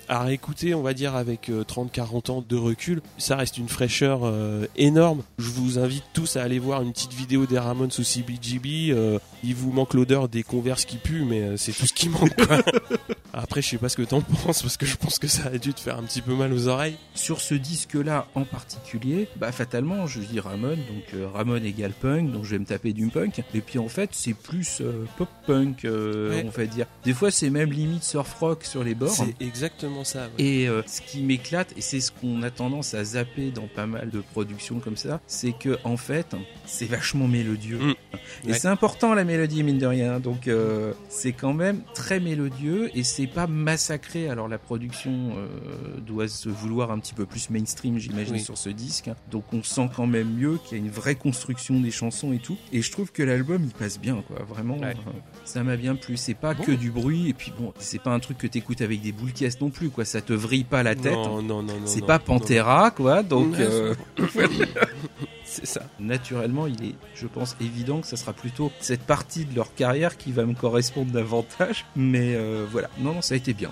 [0.08, 4.32] à réécouter, on va dire avec euh, 30-40 ans de recul, ça reste une fraîcheur
[4.76, 5.22] énorme.
[5.38, 8.68] Je vous invite tous à aller voir une petite vidéo des Ramones au CBGB.
[8.90, 12.08] Euh, il vous manque l'odeur des converses qui puent, mais euh, c'est tout ce qui
[12.08, 12.34] manque.
[12.46, 12.62] quoi.
[13.32, 15.58] Après, je sais pas ce que t'en penses, parce que je pense que ça a
[15.58, 16.96] dû te faire un petit peu mal aux oreilles.
[17.14, 22.32] Sur ce disque-là en particulier, bah fatalement, je dis Ramon, donc euh, Ramon égale punk,
[22.32, 23.42] donc je vais me taper du punk.
[23.54, 25.04] Et puis en fait, c'est plus euh,
[25.50, 26.44] euh, Ouais.
[26.46, 26.86] on va dire.
[27.04, 29.10] Des fois, c'est même limite surf rock sur les bords.
[29.10, 30.28] C'est exactement ça.
[30.38, 30.44] ouais.
[30.44, 34.08] Et ce qui m'éclate, et c'est ce qu'on a tendance à zapper dans pas mal
[34.10, 36.34] de productions comme ça, c'est que en fait,
[36.64, 37.78] c'est vachement mélodieux.
[37.78, 37.94] Mm.
[38.46, 38.58] Et Ouais.
[38.66, 40.18] C'est important la mélodie, mine de rien.
[40.18, 44.28] Donc euh, c'est quand même très mélodieux et c'est pas massacré.
[44.28, 48.40] Alors la production euh, doit se vouloir un petit peu plus mainstream, j'imagine, Oui.
[48.40, 49.08] sur ce disque.
[49.30, 52.38] Donc on sent quand même mieux qu'il y a une vraie construction des chansons et
[52.38, 52.56] tout.
[52.72, 54.38] Et je trouve que l'album il passe bien, quoi.
[54.48, 54.96] Vraiment, Ouais.
[55.06, 55.10] euh,
[55.44, 56.16] ça m'a bien plu.
[56.16, 56.64] C'est pas Bon.
[56.64, 59.32] que du bruit et puis bon, c'est pas un truc que t'écoutes avec des boules
[59.32, 60.04] caisses non plus, quoi.
[60.04, 61.12] Ça te vrille pas la tête.
[61.14, 61.86] Non, non, non, non.
[61.86, 62.18] C'est pas.
[62.18, 63.22] Pantera, quoi.
[63.22, 63.54] Donc
[65.56, 65.82] C'est ça.
[65.98, 70.16] naturellement, il est, je pense, évident que ça sera plutôt cette partie de leur carrière
[70.16, 71.84] qui va me correspondre davantage.
[71.96, 73.70] Mais euh, voilà, non, non, ça a été bien.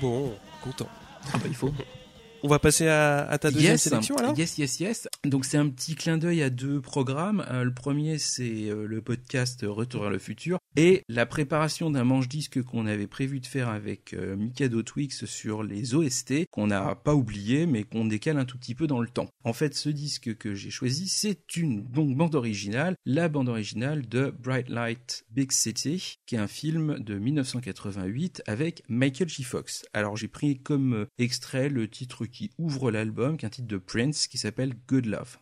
[0.00, 0.88] Bon, content.
[1.32, 1.72] Ah bah, il faut.
[2.46, 4.38] On va passer à, à ta deuxième yes, sélection alors?
[4.38, 5.08] Yes, yes, yes.
[5.24, 7.44] Donc c'est un petit clin d'œil à deux programmes.
[7.50, 12.04] Euh, le premier, c'est euh, le podcast Retour vers le futur et la préparation d'un
[12.04, 16.94] manche-disque qu'on avait prévu de faire avec euh, Mikado Twix sur les OST, qu'on n'a
[16.94, 19.26] pas oublié, mais qu'on décale un tout petit peu dans le temps.
[19.42, 24.06] En fait, ce disque que j'ai choisi, c'est une donc bande originale, la bande originale
[24.06, 29.42] de Bright Light Big City, qui est un film de 1988 avec Michael J.
[29.42, 29.84] Fox.
[29.92, 34.26] Alors j'ai pris comme extrait le titre qui ouvre l'album, qui est titre de Prince
[34.26, 35.38] qui s'appelle Good Love.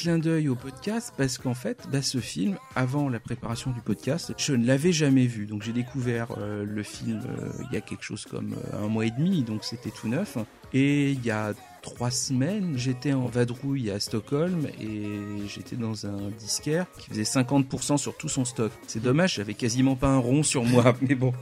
[0.00, 4.32] Clin d'œil au podcast, parce qu'en fait, bah, ce film, avant la préparation du podcast,
[4.38, 5.44] je ne l'avais jamais vu.
[5.44, 8.88] Donc, j'ai découvert euh, le film euh, il y a quelque chose comme euh, un
[8.88, 10.38] mois et demi, donc c'était tout neuf.
[10.72, 16.30] Et il y a trois semaines, j'étais en vadrouille à Stockholm et j'étais dans un
[16.38, 18.72] disquaire qui faisait 50% sur tout son stock.
[18.86, 21.34] C'est dommage, j'avais quasiment pas un rond sur moi, mais bon.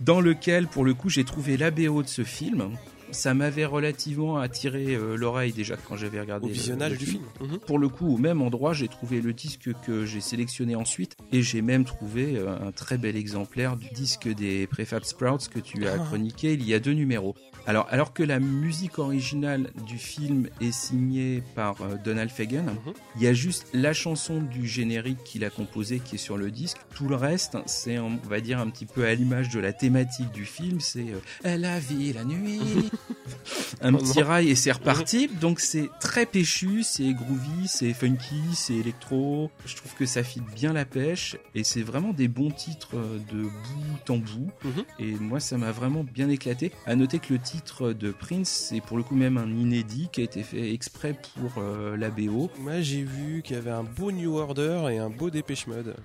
[0.00, 2.70] Dans lequel, pour le coup, j'ai trouvé la BO de ce film
[3.12, 7.06] ça m'avait relativement attiré euh, l'oreille déjà quand j'avais regardé Au le- visionnage le du
[7.06, 7.22] film.
[7.38, 7.50] film.
[7.52, 7.58] Mhm.
[7.60, 11.42] Pour le coup, au même endroit, j'ai trouvé le disque que j'ai sélectionné ensuite et
[11.42, 15.86] j'ai même trouvé euh, un très bel exemplaire du disque des Prefab Sprouts que tu
[15.86, 15.98] as Ah.
[15.98, 17.34] chroniqué il y a deux numéros.
[17.66, 22.92] Alors, alors que la musique originale du film est signée par euh, Donald Fagen, Mhm.
[23.16, 26.50] il y a juste la chanson du générique qu'il a composé qui est sur le
[26.50, 26.78] disque.
[26.94, 30.30] Tout le reste, c'est, on va dire, un petit peu à l'image de la thématique
[30.32, 30.80] du film.
[30.80, 31.06] C'est
[31.44, 32.60] euh, la vie, la nuit.
[33.82, 35.28] un petit rail et c'est reparti.
[35.40, 39.50] Donc c'est très péchu, c'est groovy, c'est funky, c'est électro.
[39.66, 43.18] Je trouve que ça fit bien la pêche et c'est vraiment des bons titres euh,
[43.32, 44.50] de bout en bout.
[44.64, 44.84] Mhm.
[44.98, 46.72] Et moi, ça m'a vraiment bien éclaté.
[46.86, 47.49] À noter que le titre
[47.80, 51.62] de Prince, c'est pour le coup même un inédit qui a été fait exprès pour
[51.62, 52.50] euh, la BO.
[52.58, 55.96] Moi, j'ai vu qu'il y avait un beau New Order et un beau Dépêche Mode.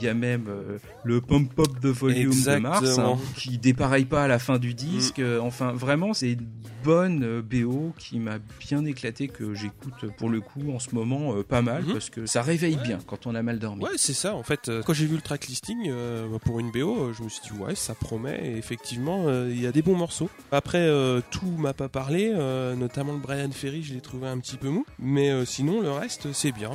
[0.00, 3.14] Il y a même euh, le Pump Up de Volume de Mars Exactement.
[3.14, 5.18] hein, qui dépareille pas à la fin du disque.
[5.20, 6.46] Euh, Enfin, vraiment, c'est une
[6.82, 11.34] bonne euh, BO qui m'a bien éclaté que j'écoute pour le coup en ce moment
[11.34, 11.92] euh, pas mal Mhm.
[11.92, 13.82] parce que ça réveille bien quand on a mal dormi.
[13.84, 14.34] Ouais, c'est ça.
[14.34, 17.28] En fait, euh, quand j'ai vu le track listing euh, pour une BO, je me
[17.28, 18.40] suis dit ouais, ça promet.
[18.44, 20.28] Et effectivement, il y a des bons morceaux.
[20.52, 20.88] Après,
[21.30, 22.32] tout m'a pas parlé,
[22.76, 24.84] notamment le Brian Ferry, je l'ai trouvé un petit peu mou.
[24.98, 26.70] Mais sinon, le reste, c'est bien.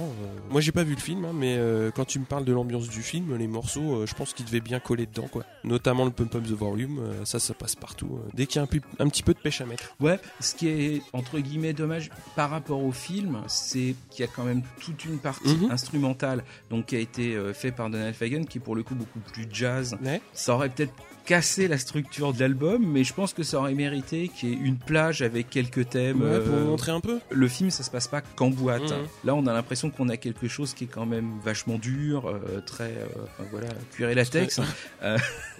[0.49, 1.59] Moi, j'ai pas vu le film, hein, mais
[1.95, 4.59] quand tu me parles de l'ambiance du film, les morceaux, euh, je pense qu'ils devaient
[4.59, 5.43] bien coller dedans, quoi.
[5.63, 8.19] Notamment le Pump Up the Volume, euh, ça, ça passe partout.
[8.23, 8.67] euh, dès qu'il y a
[8.99, 9.95] un, petit peu de pêche à mettre.
[9.99, 14.31] Ouais, ce qui est entre guillemets dommage par rapport au film, c'est qu'il y a
[14.33, 15.71] quand même toute une partie Mhm.
[15.71, 18.95] instrumentale donc qui a été euh, fait par Donald Fagen qui est pour le coup
[18.95, 19.97] beaucoup plus jazz.
[20.03, 20.21] Ouais.
[20.33, 20.93] Ça aurait peut-être
[21.29, 24.55] cassé la structure de l'album, mais je pense que ça aurait mérité qu'il y ait
[24.55, 26.23] une plage avec quelques thèmes.
[26.23, 27.19] Ouais, pour euh, montrer un peu.
[27.29, 28.81] le film, ça se passe pas qu'en boîte.
[28.81, 29.07] Mhm.
[29.25, 32.61] Là, on a l'impression qu'on a quelque chose qui est quand même vachement dur, euh,
[32.65, 34.59] très, euh, voilà, cuir et latex.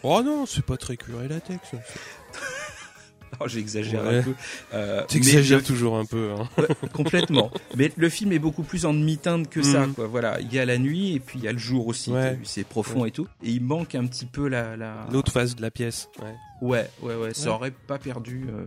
[0.01, 1.69] Oh non, c'est pas très curé latex.
[3.39, 4.17] Oh, J'exagère Ouais.
[4.19, 4.33] un peu.
[4.73, 6.31] Euh, T'exagères toujours un peu.
[6.37, 6.49] Hein.
[6.93, 7.51] complètement.
[7.77, 9.87] Mais le film est beaucoup plus en demi-teinte que ça.
[9.95, 10.07] Quoi.
[10.07, 12.11] Voilà, il y a la nuit et puis il y a le jour aussi.
[12.11, 12.37] Ouais.
[12.43, 13.27] C'est profond et tout.
[13.43, 14.75] Et il manque un petit peu la.
[14.75, 15.07] la...
[15.11, 16.09] L'autre face de la pièce.
[16.61, 16.89] Ouais.
[17.01, 17.33] Ouais, ouais, ouais.
[17.33, 17.55] Ça Ouais.
[17.55, 18.45] aurait pas perdu.
[18.49, 18.65] euh,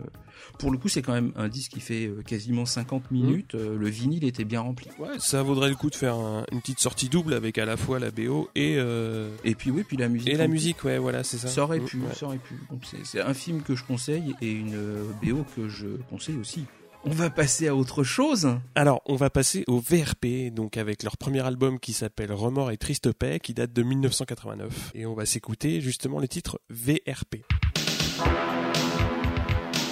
[0.59, 3.17] Pour le coup, c'est quand même un disque qui fait euh, quasiment 50 Mhm.
[3.21, 3.55] minutes.
[3.55, 4.87] Euh, Le vinyle était bien rempli.
[4.99, 7.77] Ouais, ça vaudrait le coup de faire un- une petite sortie double avec à la
[7.77, 10.27] fois la BO et, euh, Et puis oui, puis la musique.
[10.29, 11.47] et la musique, ouais, voilà, c'est ça.
[11.47, 12.13] Ça aurait Mm, pu, ouais.
[12.13, 12.55] ça aurait pu.
[12.83, 16.65] C'est- c'est un film que je conseille et une euh, BO que je conseille aussi.
[17.05, 18.47] On va passer à autre chose.
[18.75, 22.77] Alors, on va passer au VRP, donc avec leur premier album qui s'appelle Remords et
[22.77, 24.91] Triste Paix, qui date de 1989.
[24.93, 27.43] Et on va s'écouter justement le titre VRP.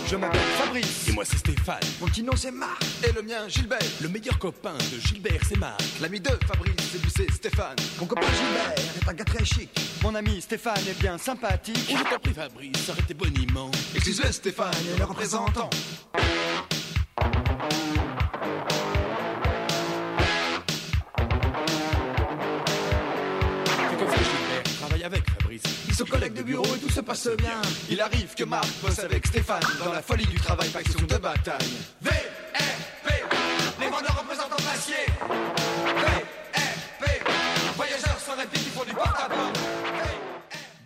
[0.08, 1.08] Je m'appelle Fabrice.
[1.08, 2.84] Et moi c'est Stéphane, Mon petit nom c'est Marc.
[3.08, 3.80] Et le mien Gilbert.
[4.02, 5.82] le meilleur copain de Gilbert, c'est Marc.
[6.02, 7.78] L'ami de Fabrice, c'est lui c'est Stéphane.
[8.00, 9.70] Mon copain Gilbert est un gars très chic.
[10.04, 11.78] Mon ami Stéphane est bien sympathique.
[11.90, 13.72] Je t'en prie Fabrice, arrêtez boniment.
[13.96, 15.70] Excusez Stéphane le représentant.
[25.04, 25.64] Avec Fabrice.
[25.88, 27.62] Ils sont collègues de bureau et tout se passe bien.
[27.90, 31.58] Il arrive que Marc bosse avec Stéphane dans la folie du travail, faction de bataille.
[32.02, 32.64] VRP,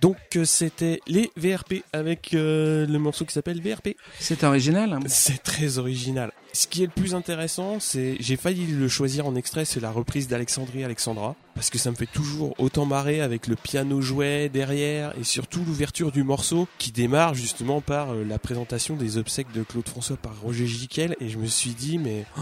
[0.06, 3.96] Donc, euh, c'était les VRP avec euh, le morceau qui s'appelle VRP.
[4.20, 4.94] C'est original.
[4.94, 5.00] hein.
[5.08, 6.32] C'est très original.
[6.54, 9.90] Ce qui est le plus intéressant, c'est j'ai failli le choisir en extrait, c'est la
[9.90, 14.48] reprise d'Alexandrie Alexandra, parce que ça me fait toujours autant marrer avec le piano jouet
[14.48, 19.52] derrière et surtout l'ouverture du morceau qui démarre justement par euh, la présentation des obsèques
[19.54, 22.42] de Claude François par Roger Giquel et je me suis dit mais oh,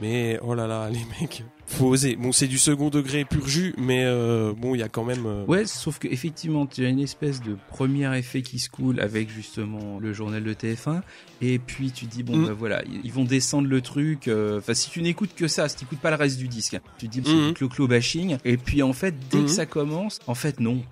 [0.00, 2.16] mais oh là là les mecs faut oser.
[2.16, 5.24] Bon c'est du second degré pur jus mais euh, bon il y a quand même
[5.26, 8.98] euh, Ouais, sauf que effectivement, tu as une espèce de premier effet qui se coule
[9.00, 11.02] avec justement le journal de TF1,
[11.42, 12.46] et puis tu dis bon Mm.
[12.46, 14.26] bah voilà, ils vont descendre le truc.
[14.26, 16.74] euh, Enfin, si tu n'écoutes que ça, si tu n'écoutes pas le reste du disque,
[16.74, 17.48] hein, tu te dis c'est Mm.
[17.48, 19.44] du clo-clo bashing, et puis en fait, dès Mm.
[19.44, 20.82] que ça commence, en fait non.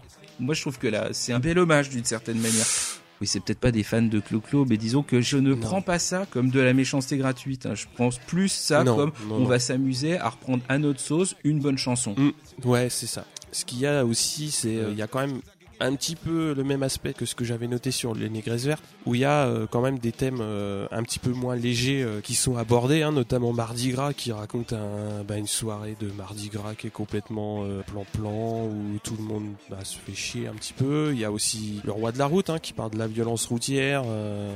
[0.40, 2.64] Moi, je trouve que là, c'est un bel hommage d'une certaine manière.
[3.20, 5.61] Oui, c'est peut-être pas des fans de Clo-Clo, mais disons que je ne Non.
[5.61, 7.66] prends pas ça comme de la méchanceté gratuite.
[7.66, 7.74] hein.
[7.74, 11.35] Je pense plus ça Non, comme non, on va s'amuser à reprendre à notre sauce
[11.42, 12.14] une bonne chanson.
[12.16, 13.24] Mm, ouais, c'est ça.
[13.50, 15.40] Ce qu'il y a aussi, c'est euh, il y a quand même
[15.80, 18.84] un petit peu le même aspect que ce que j'avais noté sur les négresses vertes,
[19.06, 22.02] où il y a euh, quand même des thèmes euh, un petit peu moins légers
[22.02, 26.10] euh, qui sont abordés, hein, notamment Mardi Gras qui raconte un, bah, une soirée de
[26.10, 30.54] Mardi Gras qui est complètement plan-plan, où tout le monde bah, se fait chier un
[30.54, 31.10] petit peu.
[31.12, 33.46] Il y a aussi le roi de la route hein, qui parle de la violence
[33.46, 34.02] routière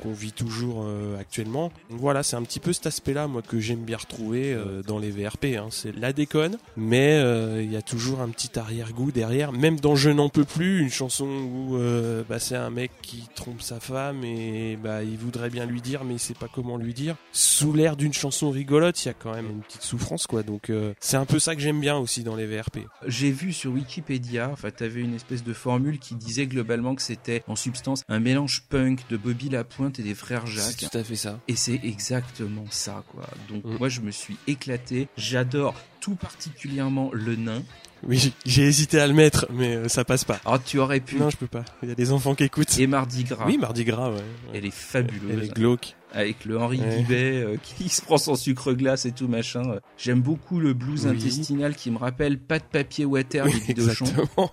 [0.02, 0.86] qu'on vit toujours
[1.18, 1.72] actuellement.
[1.90, 4.56] Donc voilà, c'est un petit peu cet aspect-là, moi, que j'aime bien retrouver
[4.86, 5.56] dans les VRP.
[5.56, 5.68] Hein.
[5.70, 7.20] C'est la déconne, mais
[7.62, 9.52] il y a toujours un petit arrière-goût derrière.
[9.52, 12.90] Même dans Je n'en peux plus, une chanson chanson où euh, bah, c'est un mec
[13.02, 16.48] qui trompe sa femme et bah il voudrait bien lui dire mais il sait pas
[16.52, 17.16] comment lui dire.
[17.32, 20.42] Sous l'air d'une chanson rigolote, il y a quand même une petite souffrance quoi.
[20.42, 22.78] Donc euh, c'est un peu ça que j'aime bien aussi dans les VRP.
[23.06, 27.42] J'ai vu sur Wikipédia, enfin, t'avais une espèce de formule qui disait globalement que c'était
[27.46, 30.90] en substance un mélange punk de Bobby Lapointe et des frères C'est Jacques.
[30.90, 31.38] tout à fait ça.
[31.48, 33.26] Et c'est exactement ça, quoi.
[33.50, 33.76] Donc Mm.
[33.78, 35.08] moi, je me suis éclaté.
[35.18, 37.62] J'adore tout particulièrement le nain.
[38.06, 40.40] Oui, j'ai- hésité à le mettre, mais euh, ça passe pas.
[40.44, 41.16] Alors tu aurais pu.
[41.16, 41.64] Non, je peux pas.
[41.82, 42.78] Il y a des enfants qui écoutent.
[42.78, 43.44] Et Mardi Gras.
[43.46, 44.22] Oui, Mardi Gras, ouais.
[44.54, 45.30] Elle est fabuleuse.
[45.32, 45.94] Elle est glauque.
[46.14, 46.96] Avec le Henri Ouais.
[46.98, 49.62] Guibet euh, qui se prend son sucre glace et tout machin.
[49.96, 51.10] J'aime beaucoup le blues Oui.
[51.16, 54.04] intestinal qui me rappelle pas de papier water Oui, des Bidochon.
[54.04, 54.50] exactement.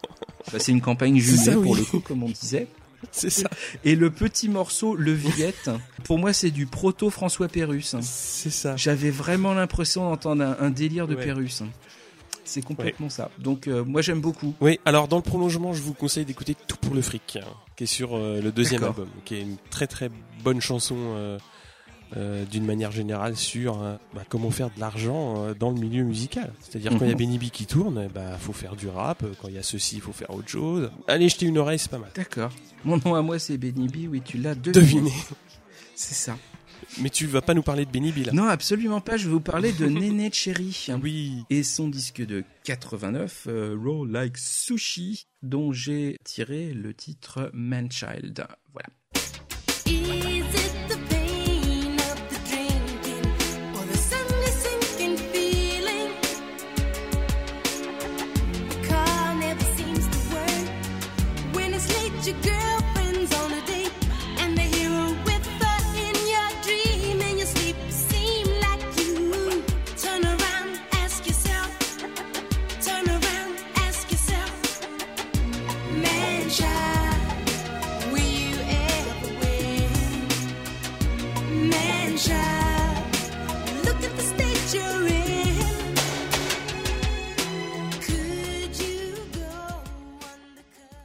[0.53, 2.67] Bah, c'est une campagne jumelée pour le coup, comme on disait.
[3.11, 3.49] C'est ça.
[3.85, 5.69] Et le petit morceau, le Villette,
[6.03, 7.95] pour moi, c'est du proto François Pérus.
[8.01, 8.75] C'est ça.
[8.75, 11.23] J'avais vraiment l'impression d'entendre un, un délire de Ouais.
[11.23, 11.63] Pérus.
[12.49, 13.29] C'est complètement ça.
[13.37, 14.55] Donc euh, moi j'aime beaucoup.
[14.59, 17.83] Oui, alors dans le prolongement, je vous conseille d'écouter Tout pour le fric, hein, qui
[17.83, 20.09] est sur euh, le deuxième album, qui est une très très
[20.43, 20.95] bonne chanson
[22.17, 23.77] euh, d'une manière générale sur
[24.15, 26.51] bah, comment faire de l'argent dans le milieu musical.
[26.59, 27.19] C'est-à-dire quand il y a Mhm.
[27.19, 29.23] Benny B qui tourne, eh bah faut faire du rap.
[29.39, 30.89] Quand il y a ceci, il faut faire autre chose.
[31.07, 32.09] Allez jeter une oreille, c'est pas mal.
[32.15, 32.49] D'accord.
[32.83, 35.11] Mon nom à moi c'est Benny B, oui tu l'as deviné.
[35.95, 36.35] C'est ça.
[36.97, 38.31] Mais tu vas pas nous parler de Benny B là.
[38.33, 40.87] Non absolument pas, je vais vous parler de Néné Cherry.
[41.01, 41.43] Oui.
[41.49, 48.45] Et son disque de 89, euh, Roll Like Sushi, dont j'ai tiré le titre Manchild.
[48.73, 48.89] Voilà.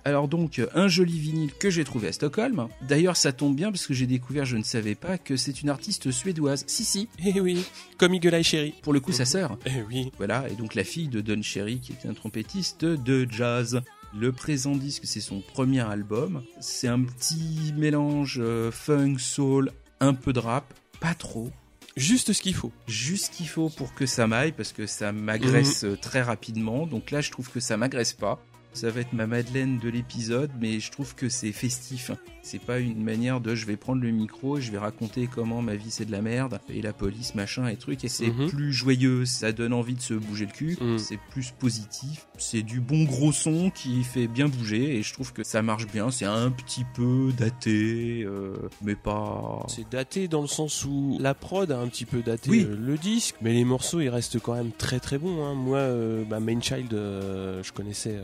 [0.06, 2.68] Alors donc, un joli vinyle que j'ai trouvé à Stockholm.
[2.82, 5.70] D'ailleurs, ça tombe bien parce que j'ai découvert, je ne savais pas, que c'est une
[5.70, 6.64] artiste suédoise.
[6.66, 7.64] Si, si, Eh oui.
[7.96, 8.74] Comme Eagle Eye Cherry.
[8.82, 9.56] pour le coup, sa sœur.
[9.64, 10.10] Eh oui.
[10.18, 13.80] Voilà, et donc la fille de Don Cherry, qui est un trompettiste de jazz.
[14.16, 16.42] Le présent disque, c'est son premier album.
[16.60, 21.50] C'est un petit mélange euh, funk, soul, un peu de rap, pas trop.
[21.96, 22.72] Juste ce qu'il faut.
[22.88, 25.90] Juste ce qu'il faut pour que ça m'aille, parce que ça m'agresse Mhm.
[25.92, 26.86] euh, très rapidement.
[26.86, 28.44] Donc là, je trouve que ça m'agresse pas.
[28.74, 32.10] Ça va être ma Madeleine de l'épisode, mais je trouve que c'est festif.
[32.42, 35.76] C'est pas une manière de je vais prendre le micro je vais raconter comment ma
[35.76, 38.48] vie c'est de la merde et la police machin et trucs et c'est Mhm.
[38.50, 40.98] plus joyeux, ça donne envie de se bouger le cul, Mhm.
[40.98, 45.32] c'est plus positif, c'est du bon gros son qui fait bien bouger et je trouve
[45.32, 50.42] que ça marche bien, c'est un petit peu daté euh, mais pas C'est daté dans
[50.42, 52.66] le sens où la prod a un petit peu daté Oui.
[52.68, 55.44] euh, le disque, mais les morceaux ils restent quand même très très bons.
[55.46, 55.54] hein.
[55.54, 58.16] Moi, euh, bah, Main Child, euh, je connaissais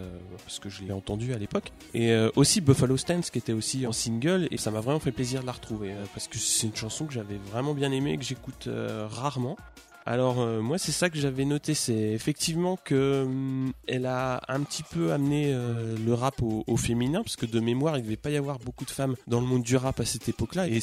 [0.45, 3.87] parce que je l'ai entendu à l'époque, et euh, aussi Buffalo Stance qui était aussi
[3.87, 6.67] en single, et ça m'a vraiment fait plaisir de la retrouver euh, parce que c'est
[6.67, 9.57] une chanson que j'avais vraiment bien aimée, que j'écoute euh, rarement.
[10.07, 14.61] Alors euh, moi c'est ça que j'avais noté, c'est effectivement que hum, elle a un
[14.63, 18.17] petit peu amené euh, le rap au, au féminin, parce que de mémoire il devait
[18.17, 20.69] pas y avoir beaucoup de femmes dans le monde du rap à cette époque-là.
[20.69, 20.81] Et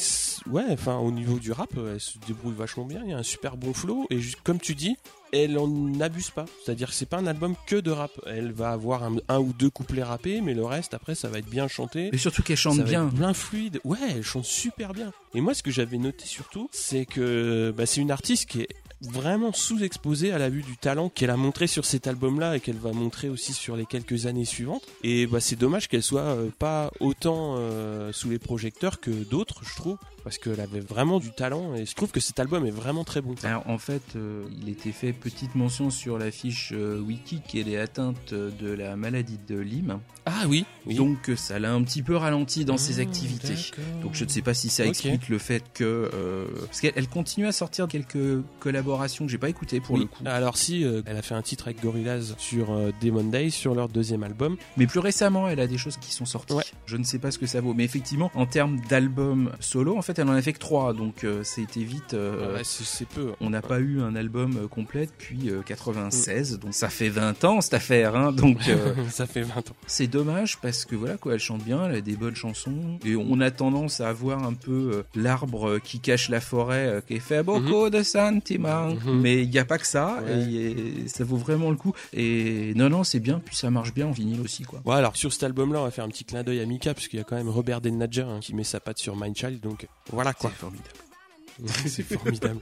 [0.50, 3.02] ouais, enfin au niveau du rap, euh, elle se débrouille vachement bien.
[3.04, 4.96] Il y a un super bon flow et comme tu dis,
[5.32, 6.46] elle en abuse pas.
[6.64, 8.12] C'est-à-dire que c'est pas un album que de rap.
[8.26, 11.38] Elle va avoir un, un ou deux couplets rappés, mais le reste après ça va
[11.38, 12.08] être bien chanté.
[12.12, 13.06] et surtout qu'elle chante Ça va bien.
[13.08, 13.80] être bien fluide.
[13.84, 15.12] Ouais, elle chante super bien.
[15.34, 18.68] Et moi, ce que j'avais noté surtout, c'est que bah, c'est une artiste qui est
[19.00, 22.76] vraiment sous-exposée à la vue du talent qu'elle a montré sur cet album-là et qu'elle
[22.76, 24.82] va montrer aussi sur les quelques années suivantes.
[25.04, 29.62] Et bah, c'est dommage qu'elle soit euh, pas autant euh, sous les projecteurs que d'autres,
[29.64, 32.72] je trouve, parce qu'elle avait vraiment du talent et je trouve que cet album est
[32.72, 33.34] vraiment très bon.
[33.44, 37.78] Alors en fait, euh, il était fait petite mention sur la fiche wiki qu'elle est
[37.78, 40.00] atteinte de la maladie de Lyme.
[40.26, 40.96] Ah oui, oui.
[40.96, 43.54] Donc ça l'a un petit peu ralenti dans ses Ah, activités.
[44.02, 46.10] Donc je ne sais pas si ça explique le fait que
[46.66, 50.02] parce qu'elle elle continue à sortir quelques collaborations que j'ai pas écoutées pour Oui.
[50.02, 50.22] le coup.
[50.24, 53.74] Alors si, euh, elle a fait un titre avec Gorillaz sur euh, Demon Days, sur
[53.74, 54.56] leur deuxième album.
[54.76, 56.54] Mais plus récemment, elle a des choses qui sont sorties.
[56.54, 56.64] Ouais.
[56.86, 60.02] Je ne sais pas ce que ça vaut, mais effectivement, en termes d'album solo, en
[60.02, 62.14] fait, elle en a fait que 3, donc euh, c'était vite.
[62.14, 63.32] euh, Ouais, c'est peu.
[63.40, 67.44] On n'a pas eu un album euh, complet depuis euh, 96, donc ça fait 20
[67.44, 68.16] ans cette affaire.
[68.16, 68.58] Hein, donc
[69.10, 69.62] ça fait 20 ans.
[69.86, 73.16] c'est dommage parce que voilà quoi, elle chante bien, elle a des bonnes chansons et
[73.16, 77.90] on a tendance à avoir un peu l'arbre qui cache la forêt, qui fait beaucoup
[77.90, 78.77] de sentiments.
[78.86, 79.20] Mhm.
[79.20, 80.52] Mais il n'y a pas que ça, Ouais.
[80.52, 81.92] et, ça vaut vraiment le coup.
[82.12, 84.80] Et non non, c'est bien, puis ça marche bien en vinyle aussi quoi.
[84.84, 87.16] Ouais, alors sur cet album-là, on va faire un petit clin d'œil à Mika, puisqu'il
[87.18, 89.86] y a quand même Robert Del Nadja hein, qui met sa patte sur Mindchild, donc
[90.12, 90.50] voilà quoi.
[90.50, 90.88] C'est formidable.
[91.86, 92.60] c'est formidable.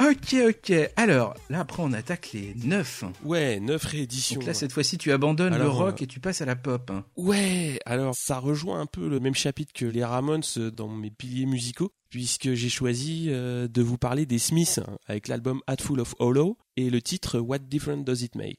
[0.00, 0.72] Ok ok.
[0.96, 4.38] Alors là après on attaque les 9 Ouais, 9 rééditions.
[4.40, 6.90] Donc là cette fois-ci tu abandonnes le rock euh, et tu passes à la pop.
[6.90, 7.04] hein.
[7.16, 11.10] Ouais, alors ça rejoint un peu le même chapitre que les Ramones euh, dans mes
[11.10, 16.00] piliers musicaux, puisque j'ai choisi euh, de vous parler des Smiths hein, avec l'album Hatful
[16.00, 18.56] of Hollow et le titre What Difference Does It Make?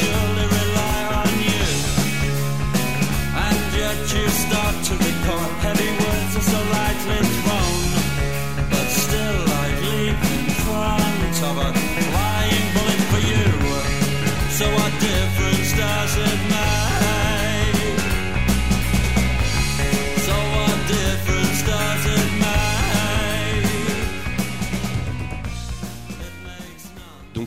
[0.00, 0.49] special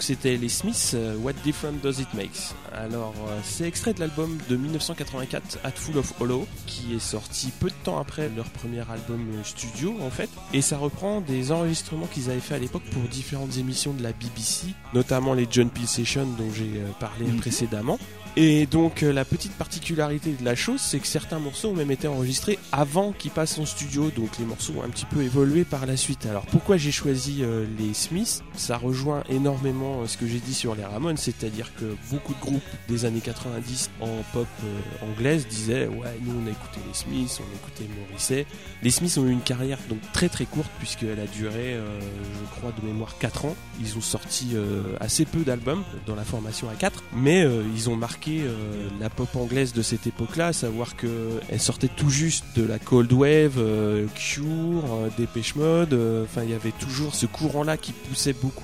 [0.03, 4.01] Donc c'était les Smiths, euh, What Difference Does It Makes Alors euh, c'est extrait de
[4.01, 8.81] l'album de 1984, Hatful of Hollow, qui est sorti peu de temps après leur premier
[8.81, 10.29] album euh, studio en fait.
[10.51, 14.11] Et ça reprend des enregistrements qu'ils avaient fait à l'époque pour différentes émissions de la
[14.11, 17.37] BBC, notamment les John Peel Sessions dont j'ai parlé Mhm.
[17.37, 17.97] précédemment.
[18.35, 21.91] Et donc euh, la petite particularité de la chose, c'est que certains morceaux ont même
[21.91, 25.63] été enregistrés avant qu'ils passent en studio, donc les morceaux ont un petit peu évolué
[25.63, 26.25] par la suite.
[26.25, 28.43] Alors pourquoi j'ai choisi euh, les Smiths?
[28.55, 32.39] Ça rejoint énormément euh, ce que j'ai dit sur les Ramones, c'est-à-dire que beaucoup de
[32.39, 36.93] groupes des années 90 en pop euh, anglaise disaient ouais nous on a écouté les
[36.95, 38.47] Smiths, on a écouté Morrissey.
[38.81, 42.71] Les Smiths ont eu une carrière donc très très courte puisqu'elle a duré je crois
[42.71, 43.55] de mémoire 4 ans.
[43.79, 44.55] Ils ont sorti
[44.99, 49.35] assez peu d'albums dans la formation à 4, mais ils ont marqué euh, la pop
[49.35, 51.07] anglaise de cette époque-là, à savoir que
[51.49, 55.93] elle sortait tout juste de la cold wave, euh, Cure, euh, Dépêche Mode.
[56.23, 58.63] Enfin, il y avait toujours ce courant-là qui poussait beaucoup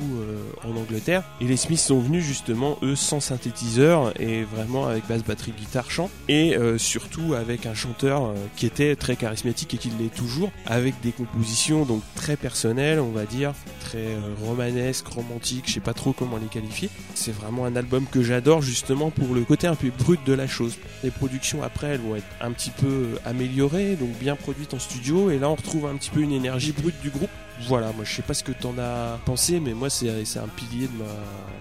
[0.64, 1.24] en Angleterre.
[1.41, 5.91] Et les Smiths sont venus justement eux sans synthétiseur et vraiment avec basse, batterie, guitare,
[5.91, 10.95] chant, et surtout avec un chanteur qui était très charismatique et qui l'est toujours, avec
[11.01, 13.53] des compositions donc très personnelles, on va dire,
[13.90, 16.90] très euh, romanesques, romantiques, je sais pas trop comment les qualifier.
[17.16, 20.48] C'est vraiment un album que j'adore justement pour le côté un peu brut de la
[20.48, 20.78] chose.
[21.04, 24.80] Les productions après elles vont être un petit peu euh, améliorées, donc bien produites en
[24.80, 27.32] studio, et là on retrouve un petit peu une énergie brute du groupe.
[27.68, 30.48] Voilà, moi je sais pas ce que t'en as pensé, mais moi c'est c'est un
[30.48, 31.10] pilier de ma,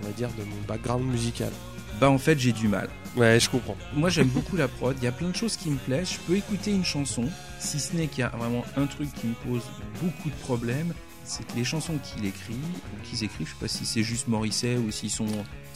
[0.03, 1.51] on va dire, de mon background musical.
[1.99, 2.89] Bah en fait j'ai du mal.
[3.16, 3.76] Ouais, je comprends.
[3.95, 6.18] Moi j'aime beaucoup la prod, il y a plein de choses qui me plaisent, je
[6.26, 7.24] peux écouter une chanson,
[7.59, 9.62] si ce n'est qu'il y a vraiment un truc qui me pose
[10.03, 10.93] beaucoup de problèmes,
[11.29, 12.57] c'est que les chansons qu'il écrit,
[13.05, 15.26] qu'ils écrivent, je sais pas si c'est juste Morrissey ou s'ils sont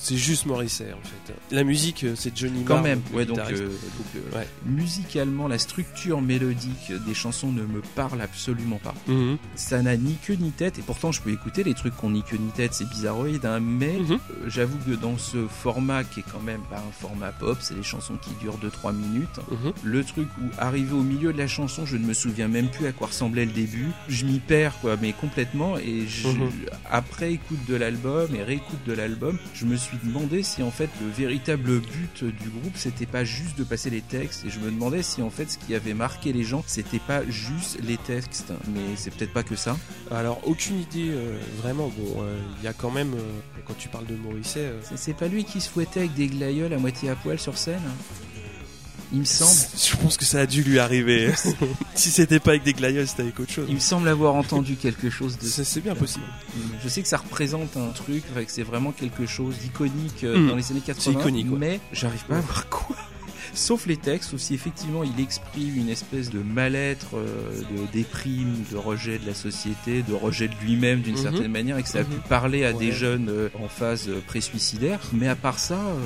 [0.05, 1.33] C'est juste Morrissey en fait.
[1.55, 3.53] La musique, euh, c'est Johnny quand Marr, même, ouais donc, euh, donc,
[4.17, 4.49] euh, Ouais.
[4.67, 8.95] musicalement la structure mélodique des chansons ne me parle absolument pas.
[9.07, 9.37] Mhm.
[9.55, 12.11] Ça n'a ni queue ni tête et pourtant je peux écouter les trucs qui ont
[12.11, 14.13] ni queue ni tête, c'est bizarroïde hein, mais Mhm.
[14.15, 17.75] euh, j'avoue que dans ce format qui est quand même pas un format pop, c'est
[17.77, 19.39] des chansons qui durent 2-3 minutes.
[19.53, 19.73] Mhm.
[19.85, 22.87] Le truc où arrivé au milieu de la chanson, je ne me souviens même plus
[22.87, 23.91] à quoi ressemblait le début.
[24.09, 25.79] Je m'y perds quoi, mais complètement.
[25.79, 26.27] Et je-
[26.91, 30.91] après écoute de l'album et réécoute de l'album, je me suis demandé si en fait
[31.01, 34.45] le véritable but du groupe c'était pas juste de passer les textes.
[34.45, 37.25] Et je me demandais si en fait ce qui avait marqué les gens c'était pas
[37.29, 38.53] juste les textes.
[38.75, 39.77] Mais c'est peut-être pas que ça.
[40.11, 41.89] Alors aucune idée euh, vraiment.
[41.97, 44.97] Bon, euh, il y a quand même euh, quand tu parles de Morrissey, euh, C'est-
[44.97, 47.81] C'est pas lui qui se fouettait avec des glaïeuls à moitié à poil sur scène
[49.13, 49.51] Il me semble.
[49.77, 51.31] je pense que ça a dû lui arriver.
[51.95, 53.67] si c'était pas avec des glaïeuls, c'était avec autre chose.
[53.69, 56.25] Il me semble avoir entendu quelque chose de C'est bien possible.
[56.83, 60.49] Je sais que ça représente un truc, que c'est vraiment quelque chose d'iconique euh, Mm.
[60.49, 61.59] dans les années 80, iconique, ouais.
[61.59, 62.97] mais j'arrive pas à voir quoi.
[63.55, 68.55] Sauf les textes, sauf si effectivement il exprime une espèce de mal-être, euh, de déprime,
[68.71, 71.23] de rejet de la société, de rejet de lui-même d'une Mhm.
[71.23, 72.09] certaine manière, et que ça a Mhm.
[72.09, 75.01] pu parler à des jeunes euh, en phase euh, pré-suicidaire.
[75.13, 75.99] Mais à part ça, euh,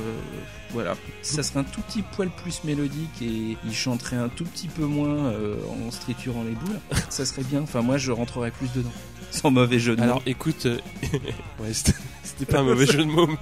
[0.70, 4.66] voilà, ça serait un tout petit poil plus mélodique et il chanterait un tout petit
[4.68, 5.54] peu moins euh,
[5.86, 6.80] en se triturant les boules,
[7.10, 7.60] ça serait bien.
[7.62, 8.92] Enfin moi je rentrerais plus dedans,
[9.30, 10.04] sans mauvais jeu de mots.
[10.04, 10.78] Alors écoute, euh,
[11.60, 13.28] ouais, c'était pas un mauvais jeu de mots.
[13.28, 13.36] Mais,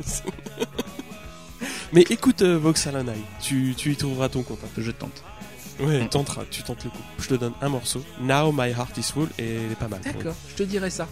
[1.94, 4.58] mais écoute euh, Vox Alani, tu, tu y trouveras ton compte.
[4.76, 5.22] je tente.
[5.80, 7.02] Ouais, tentera, tu tentes le coup.
[7.18, 8.04] Je te donne un morceau.
[8.20, 10.00] Now My Heart is Full et elle est pas mal.
[10.02, 11.08] D'accord, je te dirai ça.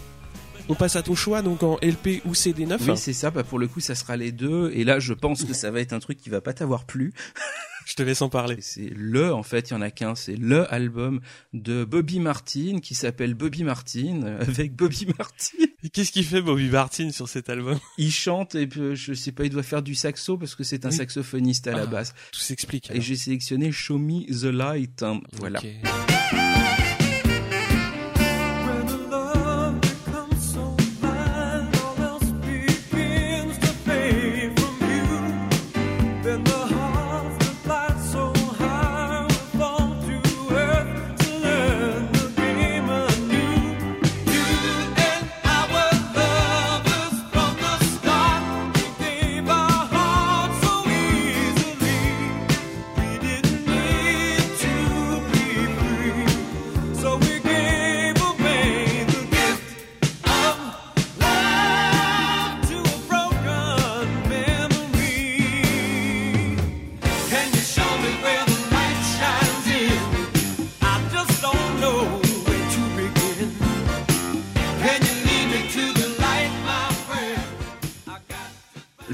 [0.69, 3.31] On passe à ton choix donc en LP ou CD 9 Oui, c'est ça.
[3.31, 4.71] Bah, pour le coup, ça sera les deux.
[4.73, 7.13] Et là, je pense que ça va être un truc qui va pas t'avoir plu.
[7.85, 8.57] Je te laisse en parler.
[8.61, 10.15] C'est le, en fait, il y en a qu'un.
[10.15, 11.19] C'est le album
[11.53, 15.57] de Bobby Martin qui s'appelle Bobby Martin euh, avec Bobby Martin.
[15.91, 17.77] Qu'est-ce qu'il fait Bobby Martin sur cet album?
[17.97, 20.85] Il chante et puis, je sais pas, il doit faire du saxo parce que c'est
[20.85, 20.95] un Oui.
[20.95, 22.13] saxophoniste à la Ah, base.
[22.31, 22.89] Tout s'explique.
[22.93, 25.03] Et j'ai sélectionné Show Me the Light.
[25.03, 25.19] hein.
[25.33, 25.59] Voilà.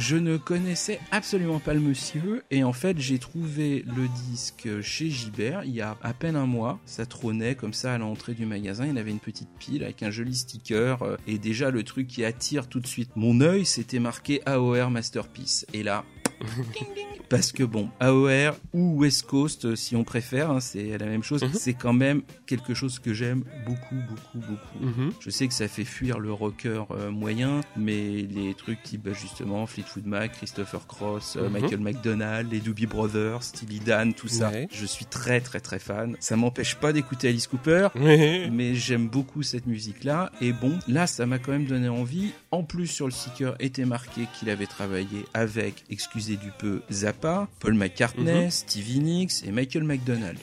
[0.10, 5.08] Je ne connaissais absolument pas le monsieur et en fait j'ai trouvé le disque chez
[5.12, 6.80] Gibert il y a à peine un mois.
[6.86, 8.88] Ça trônait comme ça à l'entrée du magasin.
[8.88, 12.26] Il avait une petite pile avec un joli sticker euh, et déjà le truc qui
[12.26, 15.68] attire tout de suite mon œil c'était marqué AOR Masterpiece.
[15.74, 16.04] Et là.
[17.30, 21.22] parce que bon, AOR ou West Coast euh, si on préfère, hein, c'est la même
[21.22, 21.44] chose.
[21.44, 21.52] Mhm.
[21.54, 24.80] C'est quand même quelque chose que j'aime beaucoup, beaucoup, beaucoup.
[25.02, 25.12] Mhm.
[25.20, 29.14] Je sais que ça fait fuir le rocker euh, moyen, mais les trucs type bah,
[29.14, 31.54] justement Fleetwood Mac, Christopher Cross, euh, Mhm.
[31.62, 34.68] Michael McDonald, les Doobie Brothers, Steely Dan, tout ça, Ouais.
[34.72, 36.16] je suis très très très fan.
[36.20, 37.90] Ça m'empêche pas d'écouter Alice Cooper.
[37.96, 40.32] Mais j'aime beaucoup cette musique-là.
[40.42, 42.32] Et bon, là, ça m'a quand même donné envie.
[42.52, 47.48] En plus, sur le sticker était marqué qu'il avait travaillé avec, excusez du peu, Zappa,
[47.60, 48.52] Paul McCartney, Mhm.
[48.52, 50.38] Stevie Nicks et Michael McDonald.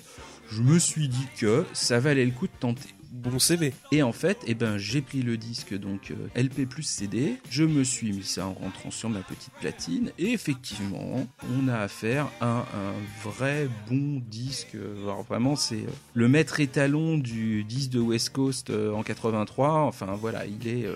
[0.50, 2.88] Je me suis dit que ça valait le coup de tenter.
[3.12, 3.72] Bon CV.
[3.92, 7.64] Et en fait, eh ben, j'ai pris le disque donc euh, LP plus CD, je
[7.64, 11.26] me suis mis ça en rentrant sur ma petite platine, et effectivement,
[11.58, 14.76] on a affaire à un vrai bon disque.
[15.02, 19.70] Alors vraiment, c'est euh, le maître étalon du disque de West Coast euh, en 83.
[19.80, 20.86] Enfin voilà, il est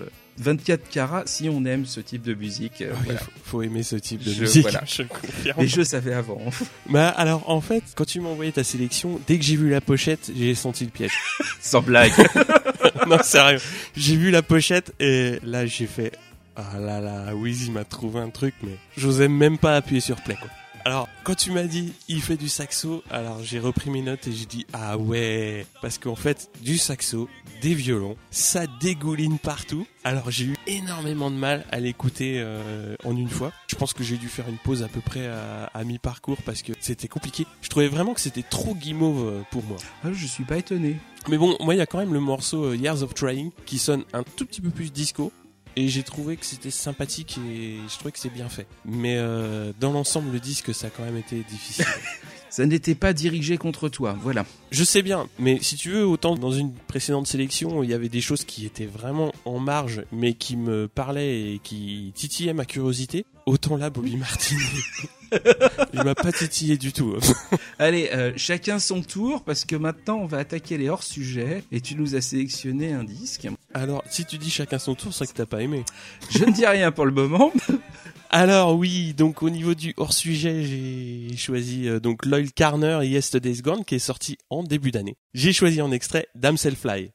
[0.41, 2.81] 24 carats si on aime ce type de musique.
[2.81, 3.19] euh, Oui, voilà.
[3.19, 4.83] faut, faut aimer ce type de Je- musique, voilà.
[4.85, 5.57] je confirme.
[5.61, 6.41] Mais je savais avant.
[6.89, 9.81] Bah alors en fait, quand tu m'as envoyé ta sélection, dès que j'ai vu la
[9.81, 11.13] pochette, j'ai senti le piège.
[11.61, 12.11] Sans blague.
[13.07, 13.59] non sérieux,
[13.95, 16.11] j'ai vu la pochette et là j'ai fait
[16.55, 20.35] ah là là, Wheezy m'a trouvé un truc mais j'osais même pas appuyer sur play
[20.35, 20.49] quoi.
[20.83, 24.31] Alors quand tu m'as dit il fait du saxo, alors j'ai repris mes notes et
[24.31, 27.29] j'ai dit ah ouais parce qu'en fait du saxo,
[27.61, 29.85] des violons, ça dégouline partout.
[30.03, 33.51] Alors j'ai eu énormément de mal à l'écouter euh, en une fois.
[33.67, 36.63] Je pense que j'ai dû faire une pause à peu près à, à mi-parcours parce
[36.63, 37.45] que c'était compliqué.
[37.61, 39.77] Je trouvais vraiment que c'était trop guimauve euh, pour moi.
[40.03, 40.97] Ah, je suis pas étonné.
[41.27, 43.77] Mais bon, moi, il y a quand même le morceau euh, Years of Trying qui
[43.77, 45.31] sonne un tout petit peu plus disco.
[45.75, 48.67] Et j'ai trouvé que c'était sympathique et je trouvais que c'est bien fait.
[48.85, 51.85] Mais euh, dans l'ensemble, le disque, ça a quand même été difficile.
[52.51, 54.17] Ça n'était pas dirigé contre toi.
[54.21, 54.45] Voilà.
[54.71, 58.09] je sais bien, mais si tu veux, autant dans une précédente sélection, il y avait
[58.09, 62.65] des choses qui étaient vraiment en marge, mais qui me parlaient et qui titillaient ma
[62.65, 63.25] curiosité.
[63.45, 64.57] Autant là, Bobby Martin,
[65.93, 67.15] il m'a pas titillé du tout.
[67.79, 71.95] Allez, euh, chacun son tour, parce que maintenant on va attaquer les hors-sujets, et tu
[71.95, 73.47] nous as sélectionné un disque.
[73.73, 75.85] Alors, si tu dis chacun son tour, c'est que t'as pas aimé.
[76.29, 77.53] Je ne dis rien pour le moment.
[78.33, 83.61] Alors oui, donc au niveau du hors-sujet, j'ai choisi euh, donc Loyal Carner et Yesterday's
[83.61, 85.17] Gone qui est sorti en début d'année.
[85.33, 87.11] J'ai choisi en extrait Damsel Fly.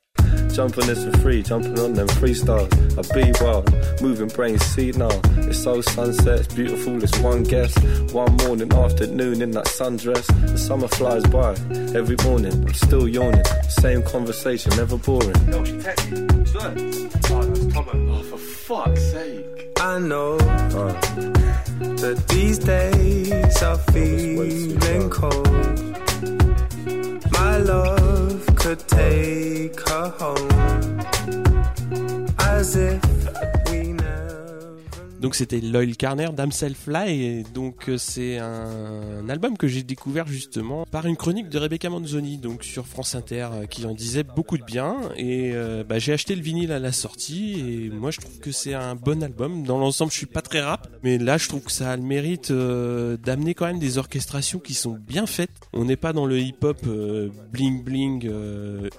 [0.53, 2.69] Jump on this for free, jumping on them freestyles.
[2.99, 3.71] I be wild,
[4.03, 5.09] moving brains, see now.
[5.49, 7.75] It's so sunset, it's beautiful, it's one guess.
[8.13, 10.27] One morning, afternoon in that sundress.
[10.51, 11.53] The summer flies by,
[11.95, 13.45] every morning, I'm still yawning.
[13.69, 15.33] Same conversation, never boring.
[15.47, 16.21] No, she texted me.
[16.53, 17.17] Look.
[17.31, 18.15] Oh, that's Tomo.
[18.15, 19.79] Oh, for fuck's sake.
[19.79, 20.37] I know
[22.03, 25.47] that these days are feeling cold.
[27.31, 31.01] My love could take her home
[32.41, 33.16] as if
[35.21, 40.27] Donc c'était Loyal Carner, Damsel Fly, et donc euh, c'est un, album que j'ai découvert
[40.27, 44.23] justement par une chronique de Rebecca Manzoni, donc sur France Inter, euh, qui en disait
[44.23, 48.11] beaucoup de bien, et euh, bah, j'ai acheté le vinyle à la sortie, et moi
[48.11, 49.65] je trouve que c'est un bon album.
[49.65, 52.03] Dans l'ensemble, je suis pas très rap, mais là je trouve que ça a le
[52.03, 55.51] mérite euh, d'amener quand même des orchestrations qui sont bien faites.
[55.73, 58.31] On n'est pas dans le hip-hop euh, bling bling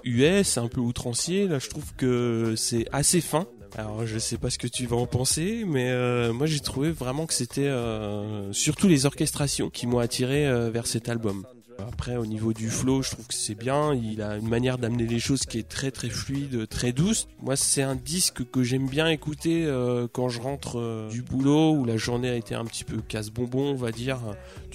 [0.04, 1.48] US, un peu outrancier.
[1.48, 3.46] Là, je trouve que c'est assez fin.
[3.76, 6.92] Alors je sais pas ce que tu vas en penser, mais euh, moi j'ai trouvé
[6.92, 11.46] vraiment que c'était euh, surtout les orchestrations qui m'ont attiré euh, vers cet album.
[11.80, 15.06] Après au niveau du flow, je trouve que c'est bien, il a une manière d'amener
[15.06, 17.28] les choses qui est très très fluide, très douce.
[17.40, 19.72] Moi c'est un disque que j'aime bien écouter
[20.12, 23.76] quand je rentre du boulot où la journée a été un petit peu casse-bonbon, on
[23.76, 24.18] va dire.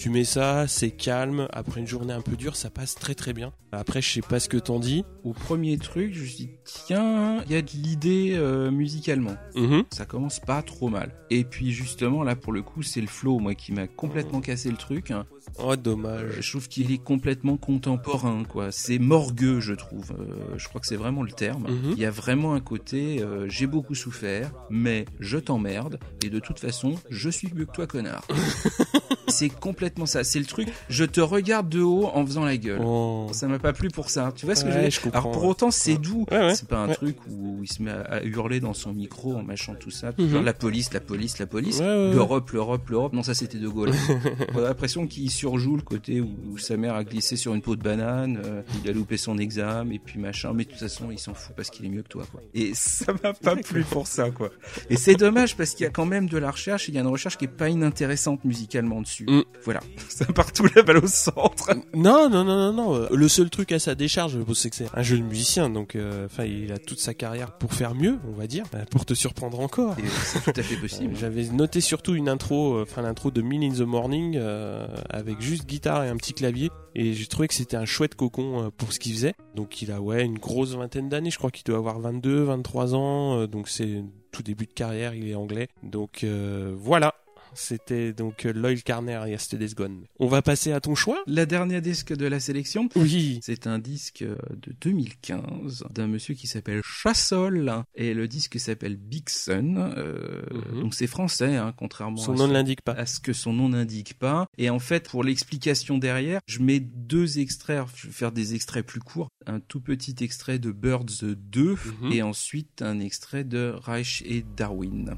[0.02, 3.32] Tu mets ça, c'est calme, après une journée un peu dure, ça passe très très
[3.32, 3.52] bien.
[3.70, 5.04] Après je sais pas ce que t'en dis.
[5.22, 9.36] Au premier truc, je me suis dit, tiens, il y a de l'idée euh, musicalement.
[9.54, 9.84] Mhm.
[9.92, 11.14] Ça commence pas trop mal.
[11.30, 14.72] Et puis justement, là, pour le coup, c'est le flow, moi, qui m'a complètement cassé
[14.72, 15.12] le truc.
[15.12, 15.24] hein.
[15.58, 16.40] Oh dommage.
[16.40, 18.72] Je trouve qu'il est complètement contemporain, quoi.
[18.72, 20.12] C'est morgueux, je trouve.
[20.18, 21.68] Euh, je crois que c'est vraiment le terme.
[21.68, 21.92] Mhm.
[21.92, 26.40] Il y a vraiment un côté, euh, j'ai beaucoup souffert, mais je t'emmerde, et de
[26.40, 28.26] toute façon, je suis mieux que toi, connard.
[29.28, 30.24] c'est complètement ça.
[30.24, 32.80] C'est le truc, je te regarde de haut en faisant la gueule.
[32.84, 33.28] Oh.
[33.32, 34.32] Ça m'a pas plu pour ça.
[34.34, 36.24] Tu vois ce que Ouais, je veux dire Alors pour autant, c'est doux.
[36.30, 36.54] Ouais, ouais.
[36.54, 39.74] C'est pas un truc où il se met à, hurler dans son micro en mâchant
[39.74, 40.12] tout ça.
[40.18, 40.44] Mhm.
[40.44, 41.80] La police, la police, la police.
[41.80, 43.12] L'Europe, l'Europe, l'Europe.
[43.12, 43.92] Non, ça c'était De Gaulle.
[44.54, 47.62] On a l'impression qu'il surjoue le côté où, où sa mère a glissé sur une
[47.62, 50.52] peau de banane, euh, il a loupé son examen et puis machin.
[50.54, 52.40] Mais de toute façon, il s'en fout parce qu'il est mieux que toi, quoi.
[52.54, 54.50] Et ça m'a pas plu pour ça, quoi.
[54.90, 56.88] Et c'est dommage parce qu'il y a quand même de la recherche.
[56.88, 59.26] et Il y a une recherche qui est pas inintéressante musicalement dessus.
[59.28, 59.42] Mm.
[59.72, 59.86] Voilà.
[60.08, 61.74] Ça part tout la balle au centre.
[61.94, 63.08] Non, non, non, non, non.
[63.10, 66.44] Le seul truc à sa décharge, c'est que c'est un jeune musicien, donc euh, enfin,
[66.44, 69.60] il a toute sa carrière pour faire mieux, on va dire, euh, pour te surprendre
[69.60, 69.96] encore.
[70.24, 71.16] C'est tout à fait possible.
[71.20, 75.40] J'avais noté surtout une intro, euh, enfin l'intro de Mill in the Morning, euh, avec
[75.40, 78.92] juste guitare et un petit clavier, et j'ai trouvé que c'était un chouette cocon pour
[78.92, 79.34] ce qu'il faisait.
[79.54, 82.94] Donc il a ouais une grosse vingtaine d'années, je crois qu'il doit avoir 22, 23
[82.94, 85.68] ans, euh, donc c'est tout début de carrière, il est anglais.
[85.82, 87.14] Donc euh, voilà.
[87.54, 90.04] C'était donc euh, Loyal Carner, Yesterday's Gone.
[90.18, 93.40] On va passer à ton choix La dernière disque de la sélection, Oui.
[93.42, 94.36] c'est un disque euh,
[94.66, 99.76] de 2015 d'un monsieur qui s'appelle Chassol et le disque s'appelle Big Sun.
[99.96, 100.42] euh,
[100.72, 100.80] Mhm.
[100.80, 102.92] Donc c'est français, hein, contrairement Son à, nom ce, ne l'indique pas.
[102.92, 104.46] à ce que son nom n'indique pas.
[104.58, 107.84] Et en fait, pour l'explication derrière, je mets deux extraits.
[107.94, 109.28] Je vais faire des extraits plus courts.
[109.46, 112.12] Un tout petit extrait de Birds 2 Mhm.
[112.12, 115.16] et ensuite un extrait de Reich et Darwin.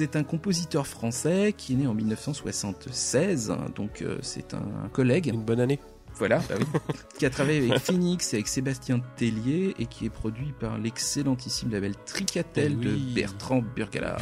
[0.00, 5.26] C'est un compositeur français qui est né en 1976, hein, donc euh, c'est un collègue,
[5.26, 5.78] Une bonne année.
[6.14, 6.64] voilà, bah oui,
[7.18, 11.70] qui a travaillé avec Phoenix et avec Sébastien Tellier et qui est produit par l'excellentissime
[11.70, 13.14] label Tricatel Eh de.
[13.14, 14.16] Bertrand Burgala.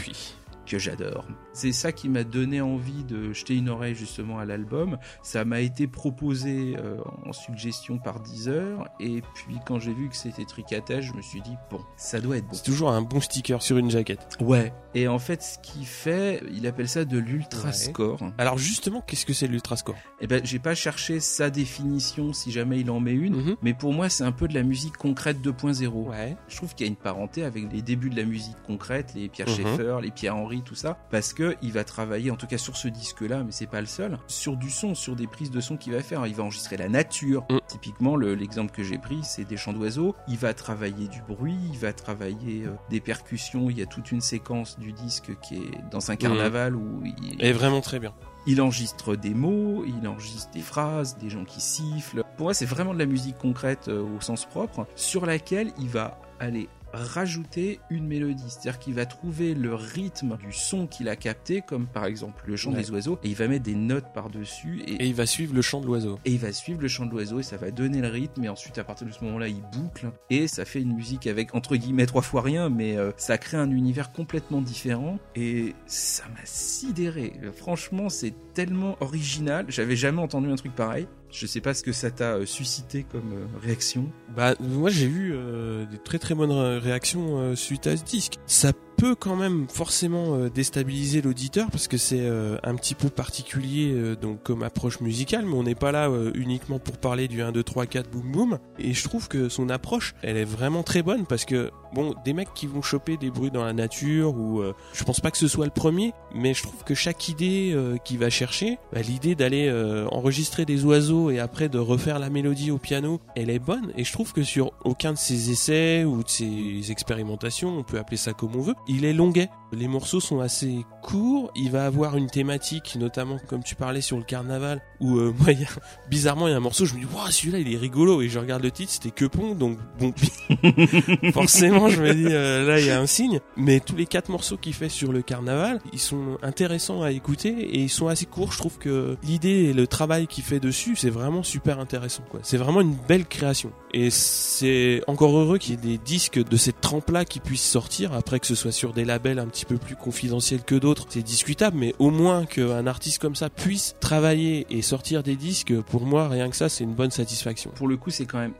[0.68, 1.24] Que j'adore.
[1.52, 4.98] C'est ça qui m'a donné envie de jeter une oreille justement à l'album.
[5.22, 10.16] Ça m'a été proposé euh, en suggestion par Deezer et puis quand j'ai vu que
[10.16, 12.54] c'était Tricatel, je me suis dit bon, ça doit être bon.
[12.54, 14.36] C'est toujours un bon sticker sur une jaquette.
[14.40, 14.72] Ouais.
[14.94, 17.72] Et en fait, ce qu'il fait, il appelle ça de l'ultra Ouais.
[17.72, 18.18] score.
[18.38, 22.50] Alors justement, qu'est-ce que c'est l'ultra score Eh ben, j'ai pas cherché sa définition si
[22.52, 23.56] jamais il en met une, Mhm.
[23.62, 26.08] mais pour moi, c'est un peu de la musique concrète 2.0.
[26.08, 26.36] Ouais.
[26.48, 29.28] Je trouve qu'il y a une parenté avec les débuts de la musique concrète, les
[29.28, 29.54] Pierre Mhm.
[29.56, 32.76] Schaeffer, les Pierre Henry, tout ça, parce que il va travailler, en tout cas sur
[32.76, 35.76] ce disque-là, mais c'est pas le seul, sur du son, sur des prises de son
[35.76, 36.26] qu'il va faire.
[36.26, 37.44] Il va enregistrer la nature.
[37.50, 37.61] Mhm.
[37.66, 40.14] Typiquement, le- l'exemple que j'ai pris, c'est des chants d'oiseaux.
[40.28, 43.70] Il va travailler du bruit, il va travailler euh, des percussions.
[43.70, 47.42] Il y a toute une séquence du disque qui est dans un carnaval où il,
[47.44, 48.12] Et vraiment très bien.
[48.46, 52.22] il enregistre des mots, il enregistre des phrases, des gens qui sifflent.
[52.36, 55.88] Pour moi, c'est vraiment de la musique concrète euh, au sens propre, sur laquelle il
[55.88, 58.43] va aller rajouter une mélodie.
[58.49, 62.57] C'est-à-dire qu'il va trouver le rythme du son qu'il a capté, comme par exemple le
[62.57, 62.82] chant Ouais.
[62.82, 65.62] des oiseaux, et il va mettre des notes par-dessus et, Et il va suivre le
[65.62, 66.18] chant de l'oiseau.
[66.24, 68.49] et il va suivre le chant de l'oiseau et ça va donner le rythme et
[68.49, 71.76] ensuite à partir de ce moment-là il boucle et ça fait une musique avec entre
[71.76, 76.45] guillemets trois fois rien mais euh, ça crée un univers complètement différent et ça m'a
[76.45, 77.32] sidéré.
[77.55, 81.07] Franchement c'est tellement original, j'avais jamais entendu un truc pareil.
[81.30, 84.10] Je sais pas ce que ça t'a euh, suscité comme euh, réaction.
[84.36, 88.34] Bah moi j'ai eu euh, des très très bonnes ré- réactions suite à ce disque.
[88.46, 94.42] Ça peut quand même forcément déstabiliser l'auditeur parce que c'est un petit peu particulier donc
[94.42, 97.86] comme approche musicale mais on n'est pas là uniquement pour parler du 1 2 3
[97.86, 101.44] 4 boum boum et je trouve que son approche elle est vraiment très bonne parce
[101.44, 105.05] que bon des mecs qui vont choper des bruits dans la nature ou euh, je
[105.05, 108.18] pense pas que ce soit le premier mais je trouve que chaque idée euh, qu'il
[108.18, 112.70] va chercher bah, l'idée d'aller euh, enregistrer des oiseaux et après de refaire la mélodie
[112.70, 113.93] au piano elle est bonne.
[113.97, 117.99] Et je trouve que sur aucun de ses essais ou de ses expérimentations on peut
[117.99, 121.50] appeler ça comme on veut il est longuet les morceaux sont assez courts.
[121.56, 125.52] Il va avoir une thématique notamment comme tu parlais sur le carnaval où euh, moi
[125.52, 125.68] y a-
[126.10, 128.22] bizarrement il y a un morceau je me dis waouh celui-là il est rigolo.
[128.22, 130.12] Et je regarde le titre c'était que pont donc bon
[131.32, 133.40] forcément je me dis euh, là il y a un signe.
[133.56, 137.50] Mais tous les quatre morceaux qu'il fait sur le carnaval ils sont intéressants à écouter
[137.50, 138.52] et ils sont assez courts.
[138.52, 142.40] Je trouve que l'idée et le travail qu'il fait dessus c'est vraiment super intéressant quoi.
[142.42, 146.57] C'est vraiment une belle création et c'est encore heureux qu'il y ait des disques de
[146.57, 149.64] cette trempe là qui puissent sortir après que ce soit sur des labels un petit
[149.64, 153.96] peu plus confidentiels que d'autres c'est discutable mais au moins qu'un artiste comme ça puisse
[153.99, 157.88] travailler et sortir des disques pour moi rien que ça c'est une bonne satisfaction Pour
[157.88, 158.55] le coup c'est quand même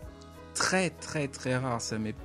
[0.55, 2.16] très très très rare, ça m'est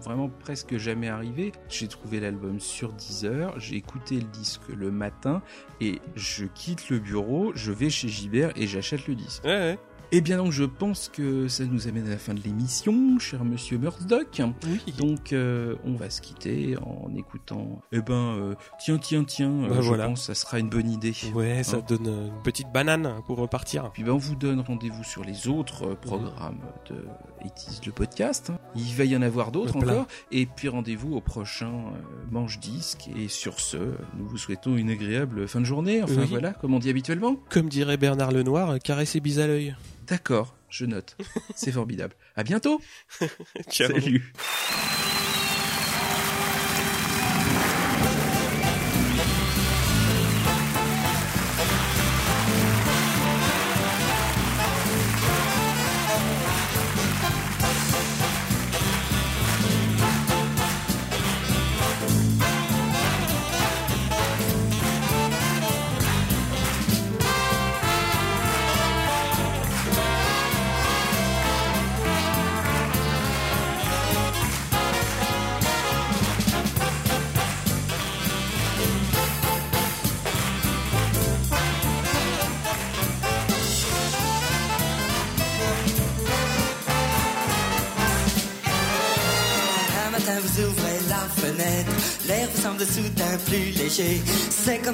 [0.00, 1.52] vraiment presque jamais arrivé.
[1.68, 5.42] J'ai trouvé l'album sur Deezer, j'ai écouté le disque le matin
[5.80, 9.44] et je quitte le bureau, je vais chez Gibert et j'achète le disque.
[9.44, 9.78] ouais, ouais.
[10.12, 13.44] Eh bien donc je pense que ça nous amène à la fin de l'émission, cher
[13.44, 14.42] monsieur Murdoch.
[14.66, 17.80] oui Donc euh, on va se quitter en écoutant.
[17.92, 20.06] Eh ben euh, tiens tiens tiens, euh, Bah, je voilà.
[20.08, 21.14] pense que ça sera une bonne idée.
[21.32, 21.82] Ouais, ça Hein.
[21.86, 23.90] donne une petite banane pour repartir.
[23.92, 26.58] Puis ben on vous donne rendez-vous sur les autres programmes
[26.88, 27.04] de
[27.44, 28.52] Etis le podcast.
[28.76, 30.06] Il va y en avoir d'autres encore.
[30.32, 31.98] Et puis rendez-vous au prochain euh,
[32.30, 33.08] manche disque.
[33.16, 36.02] Et sur ce, nous vous souhaitons une agréable fin de journée.
[36.02, 36.26] Enfin Oui.
[36.28, 37.36] voilà, comme on dit habituellement.
[37.48, 39.74] Comme dirait Bernard Lenoir, euh, caresser bise à l'œil.
[40.06, 41.16] D'accord, je note.
[41.54, 42.14] C'est formidable.
[42.36, 42.80] À bientôt.
[43.70, 43.88] Ciao.
[43.92, 44.32] Salut.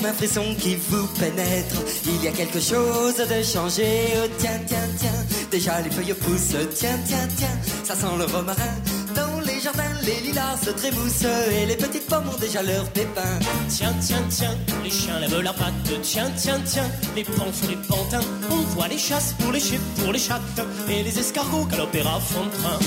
[0.07, 1.76] Un frisson qui vous pénètre.
[2.04, 4.14] Il y a quelque chose de changé.
[4.16, 6.57] Oh, tiens, tiens, tiens, déjà les feuilles poussent.
[6.74, 8.74] Tiens, tiens, tiens, ça sent le romarin.
[9.14, 13.38] Dans les jardins, les lilas se trémoussent et les petites pommes ont déjà leurs pépins.
[13.68, 15.74] Tiens, tiens, tiens, les chiens lèvent leurs pattes.
[16.02, 18.26] Tiens, tiens, tiens, les pans sur les pantins.
[18.50, 20.61] On voit les chasses pour les chips, pour les chattes.
[20.88, 22.78] Et les escargots galoper à fond de train.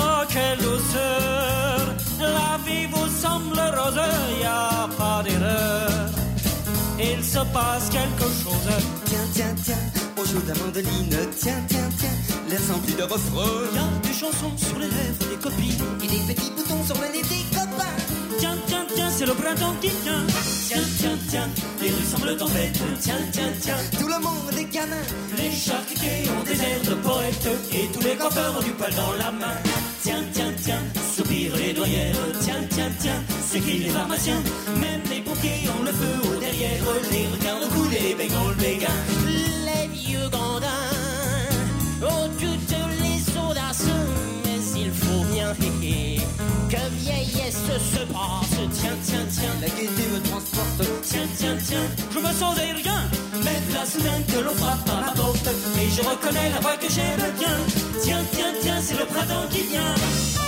[0.00, 1.94] Oh, quelle douceur!
[2.20, 4.00] La vie vous semble rose,
[4.40, 5.87] y a pas d'erreur.
[7.00, 8.68] Il se passe quelque chose.
[9.04, 9.76] Tiens, tiens, tiens,
[10.16, 11.16] on joue de la mandoline.
[11.38, 12.10] Tiens, tiens, tiens,
[12.48, 13.70] l'air plus de refrain.
[13.72, 15.84] Y a des chansons sur les lèvres des copines.
[16.02, 17.96] Et des petits boutons sur le nez des copains.
[18.38, 20.26] Tiens, tiens, tiens, c'est le printemps qui vient.
[20.68, 21.48] Tiens, tiens, tiens,
[21.80, 22.80] les rues semblent en fête.
[23.00, 25.04] Tiens, tiens, tiens, Tout le monde est canin.
[25.36, 27.48] les charcutiers ont des airs de poètes.
[27.72, 29.54] Et tous les campeurs ont du poil dans la main.
[30.02, 30.82] Tiens, tiens, tiens,
[31.14, 32.14] soupirent les douanières.
[32.40, 34.40] Tiens, tiens, tiens, c'est qui les pharmaciens.
[34.80, 36.82] Même les pompiers ont le feu au derrière.
[37.10, 38.98] Les requins au et les becs ont le béguin.
[39.66, 40.66] Les vieux grandins
[42.02, 42.97] ont toutes les
[45.52, 46.20] hé, hé,
[46.68, 47.56] que vieillesse
[47.92, 48.58] se passe.
[48.72, 50.82] Tiens, tiens, tiens, La gaieté me transporte.
[51.02, 53.10] Tiens, tiens, tiens, je me sens des rien.
[53.44, 55.48] Mais là soudain que l'on frappe à ma porte.
[55.80, 57.56] Et je reconnais la voix que j'aime bien.
[58.02, 60.47] Tiens, tiens, tiens, c'est le printemps qui vient.